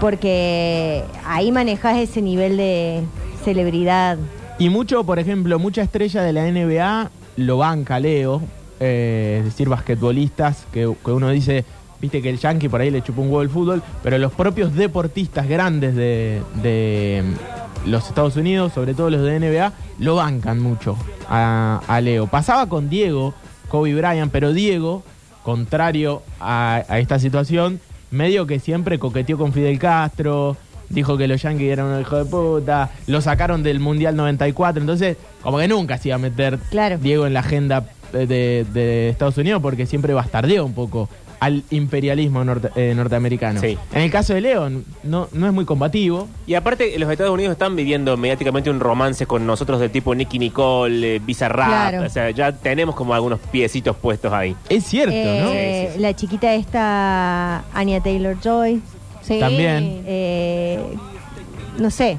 Porque 0.00 1.02
ahí 1.24 1.50
manejás 1.50 1.96
ese 1.96 2.20
nivel 2.20 2.58
de 2.58 3.04
celebridad. 3.42 4.18
Y 4.58 4.68
mucho, 4.68 5.02
por 5.04 5.18
ejemplo, 5.18 5.58
mucha 5.58 5.80
estrella 5.80 6.20
de 6.20 6.34
la 6.34 6.42
NBA 6.50 7.10
lo 7.38 7.56
banca 7.56 8.00
Leo, 8.00 8.42
eh, 8.80 9.36
es 9.40 9.44
decir, 9.44 9.68
basquetbolistas, 9.68 10.66
que, 10.72 10.92
que 11.04 11.10
uno 11.10 11.30
dice, 11.30 11.64
viste 12.00 12.22
que 12.22 12.30
el 12.30 12.38
yankee 12.38 12.68
por 12.68 12.80
ahí 12.80 12.90
le 12.90 13.02
chupó 13.02 13.22
un 13.22 13.28
huevo 13.28 13.42
el 13.42 13.50
fútbol, 13.50 13.82
pero 14.02 14.18
los 14.18 14.32
propios 14.32 14.74
deportistas 14.74 15.48
grandes 15.48 15.94
de, 15.94 16.42
de 16.62 17.22
mm, 17.24 17.90
los 17.90 18.08
Estados 18.08 18.36
Unidos, 18.36 18.72
sobre 18.72 18.94
todo 18.94 19.10
los 19.10 19.22
de 19.22 19.38
NBA, 19.40 19.72
lo 19.98 20.16
bancan 20.16 20.60
mucho 20.60 20.96
a, 21.28 21.80
a 21.86 22.00
Leo. 22.00 22.26
Pasaba 22.26 22.68
con 22.68 22.88
Diego, 22.88 23.34
Kobe 23.68 23.94
Bryant, 23.94 24.30
pero 24.32 24.52
Diego, 24.52 25.02
contrario 25.42 26.22
a, 26.40 26.82
a 26.88 26.98
esta 26.98 27.18
situación, 27.18 27.80
medio 28.10 28.46
que 28.46 28.58
siempre 28.60 28.98
coqueteó 28.98 29.36
con 29.38 29.52
Fidel 29.52 29.78
Castro, 29.78 30.56
dijo 30.88 31.16
que 31.18 31.28
los 31.28 31.42
Yankees 31.42 31.70
eran 31.72 31.86
un 31.86 32.00
hijo 32.00 32.16
de 32.16 32.24
puta, 32.24 32.90
lo 33.06 33.20
sacaron 33.20 33.62
del 33.62 33.80
Mundial 33.80 34.16
94, 34.16 34.80
entonces 34.80 35.16
como 35.42 35.58
que 35.58 35.68
nunca 35.68 35.98
se 35.98 36.08
iba 36.08 36.14
a 36.16 36.18
meter 36.18 36.58
Claro. 36.70 36.98
Diego 36.98 37.26
en 37.26 37.34
la 37.34 37.40
agenda 37.40 37.84
de, 38.12 38.64
de 38.72 39.08
Estados 39.10 39.36
Unidos 39.38 39.60
porque 39.62 39.86
siempre 39.86 40.14
bastardeó 40.14 40.64
un 40.64 40.74
poco 40.74 41.08
al 41.40 41.62
imperialismo 41.70 42.42
norte- 42.44 42.70
eh, 42.74 42.94
norteamericano. 42.96 43.60
Sí. 43.60 43.78
En 43.92 44.02
el 44.02 44.10
caso 44.10 44.34
de 44.34 44.40
Leo, 44.40 44.68
no, 45.04 45.28
no 45.32 45.46
es 45.46 45.52
muy 45.52 45.64
combativo. 45.64 46.26
Y 46.48 46.54
aparte, 46.54 46.98
los 46.98 47.08
Estados 47.08 47.32
Unidos 47.32 47.52
están 47.52 47.76
viviendo 47.76 48.16
mediáticamente 48.16 48.70
un 48.70 48.80
romance 48.80 49.24
con 49.24 49.46
nosotros 49.46 49.78
de 49.78 49.88
tipo 49.88 50.12
Nicky 50.16 50.40
Nicole, 50.40 51.16
eh, 51.16 51.20
Bizarrap. 51.24 51.68
Claro. 51.68 52.06
O 52.06 52.08
sea, 52.08 52.30
ya 52.30 52.50
tenemos 52.50 52.96
como 52.96 53.14
algunos 53.14 53.38
piecitos 53.52 53.96
puestos 53.96 54.32
ahí. 54.32 54.56
Es 54.68 54.82
cierto, 54.84 55.14
¿no? 55.14 55.52
Eh, 55.52 55.82
Sí, 55.82 55.86
sí, 55.86 55.94
sí. 55.94 56.00
La 56.02 56.16
chiquita 56.16 56.54
esta, 56.54 57.58
Anya 57.72 58.00
Taylor 58.02 58.36
Joy. 58.42 58.80
Sí. 59.22 59.38
También. 59.38 60.02
Eh, 60.06 60.80
no 61.78 61.90
sé. 61.92 62.18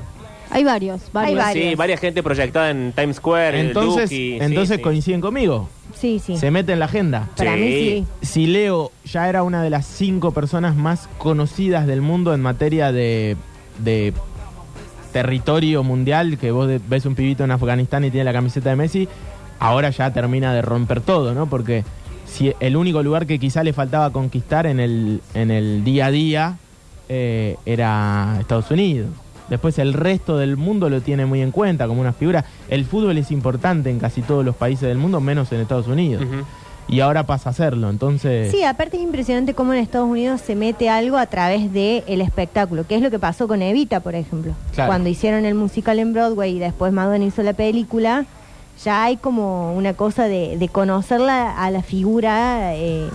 Hay 0.51 0.63
varios, 0.63 1.01
varios. 1.11 1.37
varios. 1.37 1.63
Sí, 1.71 1.75
varias 1.75 1.99
gente 1.99 2.23
proyectada 2.23 2.69
en 2.71 2.93
Times 2.93 3.17
Square. 3.17 3.59
Entonces, 3.59 4.09
Duki, 4.09 4.37
entonces 4.39 4.77
sí. 4.77 4.81
coinciden 4.81 5.19
conmigo. 5.21 5.69
Sí, 5.99 6.19
sí. 6.19 6.37
Se 6.37 6.49
mete 6.51 6.71
en 6.73 6.79
la 6.79 6.85
agenda. 6.85 7.27
Para 7.35 7.55
Sí. 7.55 7.59
mí 7.59 7.71
sí. 8.21 8.25
Si 8.25 8.47
Leo 8.47 8.91
ya 9.05 9.27
era 9.27 9.43
una 9.43 9.61
de 9.63 9.69
las 9.69 9.85
cinco 9.85 10.31
personas 10.31 10.75
más 10.75 11.09
conocidas 11.17 11.85
del 11.87 12.01
mundo 12.01 12.33
en 12.33 12.41
materia 12.41 12.91
de, 12.91 13.35
de 13.83 14.13
territorio 15.11 15.83
mundial, 15.83 16.37
que 16.37 16.51
vos 16.51 16.67
de- 16.67 16.79
ves 16.87 17.05
un 17.05 17.15
pibito 17.15 17.43
en 17.43 17.51
Afganistán 17.51 18.05
y 18.05 18.11
tiene 18.11 18.23
la 18.25 18.33
camiseta 18.33 18.69
de 18.69 18.75
Messi, 18.75 19.07
ahora 19.59 19.89
ya 19.89 20.13
termina 20.13 20.53
de 20.53 20.61
romper 20.61 21.01
todo, 21.01 21.33
¿no? 21.33 21.47
Porque 21.47 21.83
si 22.25 22.53
el 22.59 22.75
único 22.77 23.01
lugar 23.03 23.25
que 23.25 23.39
quizá 23.39 23.63
le 23.63 23.73
faltaba 23.73 24.11
conquistar 24.11 24.67
en 24.67 24.79
el, 24.79 25.21
en 25.33 25.51
el 25.51 25.83
día 25.83 26.05
a 26.07 26.11
día 26.11 26.57
eh, 27.09 27.57
era 27.65 28.37
Estados 28.39 28.69
Unidos. 28.71 29.09
Después 29.49 29.79
el 29.79 29.93
resto 29.93 30.37
del 30.37 30.57
mundo 30.57 30.89
lo 30.89 31.01
tiene 31.01 31.25
muy 31.25 31.41
en 31.41 31.51
cuenta 31.51 31.87
como 31.87 32.01
una 32.01 32.13
figura. 32.13 32.45
El 32.69 32.85
fútbol 32.85 33.17
es 33.17 33.31
importante 33.31 33.89
en 33.89 33.99
casi 33.99 34.21
todos 34.21 34.45
los 34.45 34.55
países 34.55 34.87
del 34.87 34.97
mundo, 34.97 35.19
menos 35.19 35.51
en 35.51 35.61
Estados 35.61 35.87
Unidos 35.87 36.23
y 36.89 36.99
ahora 37.01 37.25
pasa 37.25 37.49
a 37.49 37.51
hacerlo. 37.51 37.89
Entonces, 37.89 38.51
Sí, 38.51 38.63
aparte 38.63 38.97
es 38.97 39.03
impresionante 39.03 39.53
cómo 39.53 39.73
en 39.73 39.79
Estados 39.79 40.09
Unidos 40.09 40.41
se 40.41 40.55
mete 40.55 40.89
algo 40.89 41.17
a 41.17 41.27
través 41.27 41.71
del 41.71 42.03
el 42.07 42.21
espectáculo, 42.21 42.85
que 42.87 42.95
es 42.95 43.01
lo 43.01 43.11
que 43.11 43.19
pasó 43.19 43.47
con 43.47 43.61
Evita, 43.61 43.99
por 43.99 44.15
ejemplo. 44.15 44.53
Claro. 44.73 44.89
Cuando 44.89 45.09
hicieron 45.09 45.45
el 45.45 45.55
musical 45.55 45.99
en 45.99 46.13
Broadway 46.13 46.55
y 46.55 46.59
después 46.59 46.91
Madonna 46.91 47.23
hizo 47.23 47.43
la 47.43 47.53
película, 47.53 48.25
ya 48.83 49.03
hay 49.03 49.17
como 49.17 49.73
una 49.75 49.93
cosa 49.93 50.27
de, 50.27 50.57
de 50.57 50.67
conocerla 50.67 51.63
a 51.63 51.69
la 51.69 51.83
figura, 51.83 52.75
eh, 52.75 53.07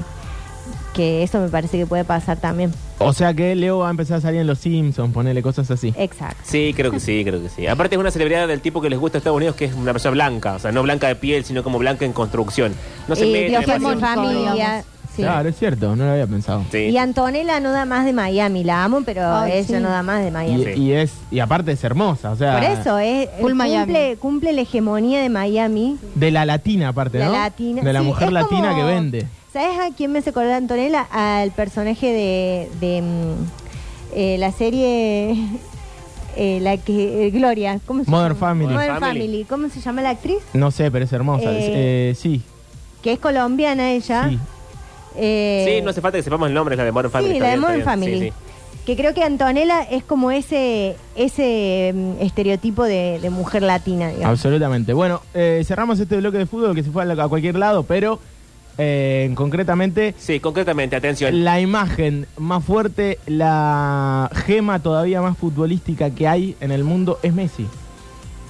que 0.94 1.22
eso 1.22 1.40
me 1.40 1.48
parece 1.48 1.78
que 1.78 1.86
puede 1.86 2.04
pasar 2.04 2.38
también. 2.38 2.72
O 2.98 3.12
sea 3.12 3.34
que 3.34 3.54
Leo 3.54 3.78
va 3.78 3.88
a 3.88 3.90
empezar 3.90 4.18
a 4.18 4.20
salir 4.20 4.40
en 4.40 4.46
Los 4.46 4.58
Simpsons, 4.60 5.12
ponerle 5.12 5.42
cosas 5.42 5.70
así. 5.70 5.92
Exacto. 5.96 6.42
Sí, 6.44 6.72
creo 6.76 6.90
que 6.90 7.00
sí, 7.00 7.24
creo 7.24 7.42
que 7.42 7.48
sí. 7.48 7.66
Aparte 7.66 7.96
es 7.96 8.00
una 8.00 8.10
celebridad 8.10 8.46
del 8.48 8.60
tipo 8.60 8.80
que 8.80 8.90
les 8.90 8.98
gusta 8.98 9.16
a 9.16 9.20
Estados 9.20 9.36
Unidos, 9.36 9.56
que 9.56 9.64
es 9.66 9.74
una 9.74 9.92
persona 9.92 10.12
blanca. 10.12 10.54
O 10.54 10.58
sea, 10.58 10.72
no 10.72 10.82
blanca 10.82 11.08
de 11.08 11.16
piel, 11.16 11.44
sino 11.44 11.62
como 11.62 11.78
blanca 11.78 12.04
en 12.04 12.12
construcción. 12.12 12.72
No 13.08 13.16
se 13.16 13.24
Eh, 13.24 13.32
mete 13.32 13.50
demasiado. 13.66 13.78
Demasiado. 13.90 14.22
familia. 14.24 14.84
sí. 15.14 15.22
Claro, 15.22 15.48
es 15.48 15.56
cierto, 15.56 15.94
no 15.94 16.04
lo 16.06 16.10
había 16.10 16.26
pensado. 16.26 16.64
Sí. 16.72 16.78
Y 16.78 16.96
Antonella 16.96 17.60
no 17.60 17.70
da 17.70 17.84
más 17.84 18.04
de 18.04 18.12
Miami, 18.12 18.64
la 18.64 18.82
amo, 18.84 19.02
pero 19.04 19.22
Ay, 19.32 19.52
ella 19.52 19.64
sí. 19.78 19.82
no 19.82 19.88
da 19.88 20.02
más 20.02 20.22
de 20.22 20.28
Y, 20.28 20.30
Miami. 20.32 20.64
Sí. 20.64 20.70
y 20.82 20.92
es 20.92 21.12
y 21.30 21.38
aparte 21.38 21.70
es 21.72 21.84
hermosa, 21.84 22.32
o 22.32 22.36
sea, 22.36 22.54
Por 22.54 22.64
eso, 22.64 22.98
es, 22.98 23.28
Full 23.40 23.50
cumple, 23.50 23.54
Miami. 23.54 24.16
cumple 24.16 24.52
la 24.52 24.62
hegemonía 24.62 25.20
de 25.20 25.28
Miami. 25.28 25.98
de 26.16 26.30
la 26.32 26.44
latina 26.46 26.88
aparte, 26.88 27.18
La 27.20 27.26
¿no? 27.26 27.32
latina. 27.32 27.82
De 27.82 27.92
la 27.92 28.00
Sí, 28.00 28.06
mujer 28.06 28.26
es 28.28 28.32
latina 28.34 28.70
como- 28.70 28.76
que 28.76 28.82
vende. 28.84 29.26
¿Sabes 29.54 29.78
a 29.78 29.94
quién 29.96 30.10
me 30.10 30.18
hace 30.18 30.30
acordar 30.30 30.54
Antonella? 30.54 31.06
Al 31.12 31.52
personaje 31.52 32.06
de, 32.12 32.68
de, 32.80 33.02
mm, 33.02 33.34
eh, 34.16 34.36
la 34.36 34.50
serie 34.50 35.36
eh, 36.36 36.58
la 36.60 36.76
que 36.76 37.28
eh, 37.28 37.30
Gloria, 37.30 37.78
¿cómo 37.86 38.02
se 38.04 38.10
Modern 38.10 38.34
llama? 38.34 38.40
Family. 38.48 38.74
Modern 38.74 38.98
Family. 38.98 39.20
Family. 39.20 39.44
¿Cómo 39.44 39.68
se 39.68 39.80
llama 39.80 40.02
la 40.02 40.10
actriz? 40.10 40.38
No 40.54 40.72
sé, 40.72 40.90
pero 40.90 41.04
es 41.04 41.12
hermosa. 41.12 41.52
Eh, 41.52 41.58
es- 41.58 41.70
eh, 41.72 42.14
sí, 42.20 42.42
Que 43.00 43.12
es 43.12 43.18
colombiana 43.20 43.92
ella. 43.92 44.28
sí. 44.28 44.38
Eh, 45.16 45.64
Sí, 45.76 45.82
no 45.84 45.90
hace 45.90 46.00
falta 46.00 46.18
que 46.18 46.24
sepamos 46.24 46.48
el 46.48 46.54
nombre, 46.54 46.74
es 46.74 46.78
la 46.78 46.84
de 46.84 46.90
Modern 46.90 47.12
Family. 47.12 47.34
Sí, 47.34 47.38
la 47.40 47.50
de 47.50 47.56
Modern 47.56 47.74
bien. 47.76 47.84
Family. 47.84 48.18
Sí, 48.18 48.24
sí. 48.26 48.32
Que 48.84 48.96
creo 48.96 49.14
que 49.14 49.22
Antonella 49.22 49.82
es 49.82 50.02
como 50.02 50.32
ese 50.32 50.96
ese 51.14 51.92
mm, 51.94 52.22
estereotipo 52.22 52.82
de, 52.82 53.20
de 53.22 53.30
mujer 53.30 53.62
latina, 53.62 54.08
digamos. 54.08 54.30
Absolutamente. 54.30 54.92
Bueno, 54.92 55.20
eh, 55.32 55.62
cerramos 55.64 56.00
este 56.00 56.16
bloque 56.16 56.38
de 56.38 56.46
fútbol 56.46 56.74
que 56.74 56.82
se 56.82 56.90
fue 56.90 57.02
a, 57.02 57.06
la- 57.06 57.22
a 57.22 57.28
cualquier 57.28 57.54
lado, 57.54 57.84
pero 57.84 58.18
eh, 58.78 59.30
concretamente 59.34 60.14
Sí, 60.18 60.40
concretamente, 60.40 60.96
atención. 60.96 61.44
la 61.44 61.60
imagen 61.60 62.26
más 62.38 62.64
fuerte, 62.64 63.18
la 63.26 64.30
gema 64.46 64.78
todavía 64.80 65.22
más 65.22 65.36
futbolística 65.38 66.10
que 66.10 66.26
hay 66.28 66.56
en 66.60 66.72
el 66.72 66.84
mundo 66.84 67.18
es 67.22 67.32
Messi. 67.34 67.66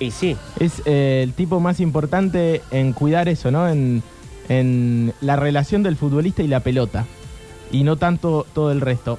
Y 0.00 0.10
sí, 0.10 0.36
Es 0.58 0.82
eh, 0.86 1.20
el 1.22 1.32
tipo 1.34 1.60
más 1.60 1.78
importante 1.80 2.62
en 2.70 2.92
cuidar 2.92 3.28
eso, 3.28 3.50
¿no? 3.50 3.68
En, 3.68 4.02
en 4.48 5.12
la 5.20 5.36
relación 5.36 5.82
del 5.82 5.96
futbolista 5.96 6.42
y 6.42 6.48
la 6.48 6.60
pelota. 6.60 7.04
Y 7.70 7.84
no 7.84 7.96
tanto 7.96 8.44
todo 8.54 8.72
el 8.72 8.80
resto. 8.80 9.18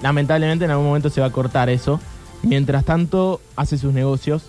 Lamentablemente 0.00 0.64
en 0.64 0.70
algún 0.70 0.86
momento 0.86 1.10
se 1.10 1.20
va 1.20 1.26
a 1.28 1.32
cortar 1.32 1.68
eso. 1.70 2.00
Mientras 2.42 2.84
tanto, 2.84 3.40
hace 3.56 3.78
sus 3.78 3.92
negocios 3.92 4.44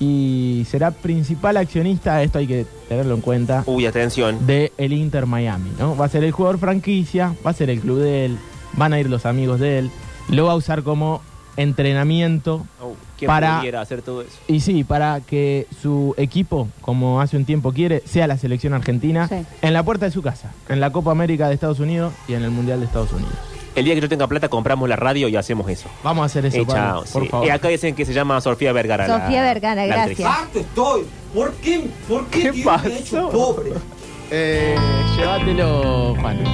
y 0.00 0.66
será 0.68 0.90
principal 0.90 1.56
accionista, 1.56 2.22
esto 2.22 2.38
hay 2.38 2.46
que 2.46 2.66
tenerlo 2.88 3.14
en 3.14 3.20
cuenta, 3.20 3.62
uy, 3.66 3.86
atención. 3.86 4.46
de 4.46 4.72
el 4.76 4.92
Inter 4.92 5.26
Miami, 5.26 5.70
¿no? 5.78 5.96
Va 5.96 6.06
a 6.06 6.08
ser 6.08 6.24
el 6.24 6.32
jugador 6.32 6.58
franquicia, 6.58 7.34
va 7.46 7.50
a 7.50 7.54
ser 7.54 7.70
el 7.70 7.80
club 7.80 7.98
de 8.00 8.24
él, 8.26 8.38
van 8.74 8.92
a 8.92 9.00
ir 9.00 9.08
los 9.08 9.24
amigos 9.26 9.60
de 9.60 9.78
él, 9.78 9.90
lo 10.28 10.46
va 10.46 10.52
a 10.52 10.56
usar 10.56 10.82
como 10.82 11.22
entrenamiento 11.56 12.66
Oh, 12.82 12.94
¿Quién 13.16 13.28
Para- 13.28 13.60
hacer 13.80 14.02
todo 14.02 14.22
eso? 14.22 14.32
y 14.48 14.58
sí, 14.60 14.82
para 14.84 15.20
que 15.20 15.68
su 15.80 16.14
equipo, 16.16 16.68
como 16.80 17.20
hace 17.20 17.36
un 17.36 17.44
tiempo 17.44 17.72
quiere, 17.72 18.02
sea 18.04 18.26
la 18.26 18.36
selección 18.38 18.74
argentina 18.74 19.28
Sí. 19.28 19.36
en 19.62 19.72
la 19.72 19.82
puerta 19.84 20.06
de 20.06 20.10
su 20.10 20.20
casa, 20.20 20.52
en 20.68 20.80
la 20.80 20.90
Copa 20.90 21.12
América 21.12 21.46
de 21.48 21.54
Estados 21.54 21.78
Unidos 21.78 22.12
y 22.26 22.34
en 22.34 22.42
el 22.42 22.50
Mundial 22.50 22.80
de 22.80 22.86
Estados 22.86 23.12
Unidos. 23.12 23.32
El 23.74 23.84
día 23.84 23.94
que 23.94 24.00
yo 24.00 24.08
tenga 24.08 24.26
plata, 24.28 24.48
compramos 24.48 24.88
la 24.88 24.96
radio 24.96 25.28
y 25.28 25.36
hacemos 25.36 25.68
eso. 25.68 25.88
Vamos 26.04 26.22
a 26.22 26.26
hacer 26.26 26.46
eso, 26.46 26.58
Eh, 26.58 26.64
Pablo, 26.66 26.74
chao, 26.82 27.04
por 27.12 27.22
sí. 27.24 27.28
favor. 27.28 27.46
Y 27.46 27.50
acá 27.50 27.68
dicen 27.68 27.94
que 27.94 28.04
se 28.04 28.12
llama 28.12 28.40
Sofía 28.40 28.72
Vergara. 28.72 29.08
la- 29.08 29.20
Sofía 29.24 29.42
Vergara, 29.42 29.86
la 29.86 29.94
gracias. 30.06 30.28
Harto 30.30 30.60
estoy. 30.60 31.02
¿Por 31.34 31.52
qué? 31.54 31.84
¿Por 32.08 32.26
qué, 32.26 32.42
¿Qué 32.42 32.52
Dios 32.52 32.66
me 32.66 32.70
ha 32.72 32.76
pasó? 32.76 32.88
hecho 32.88 33.28
pobre? 33.30 33.72
Eh, 34.30 34.76
llévatelo, 35.16 36.14
Juan. 36.20 36.44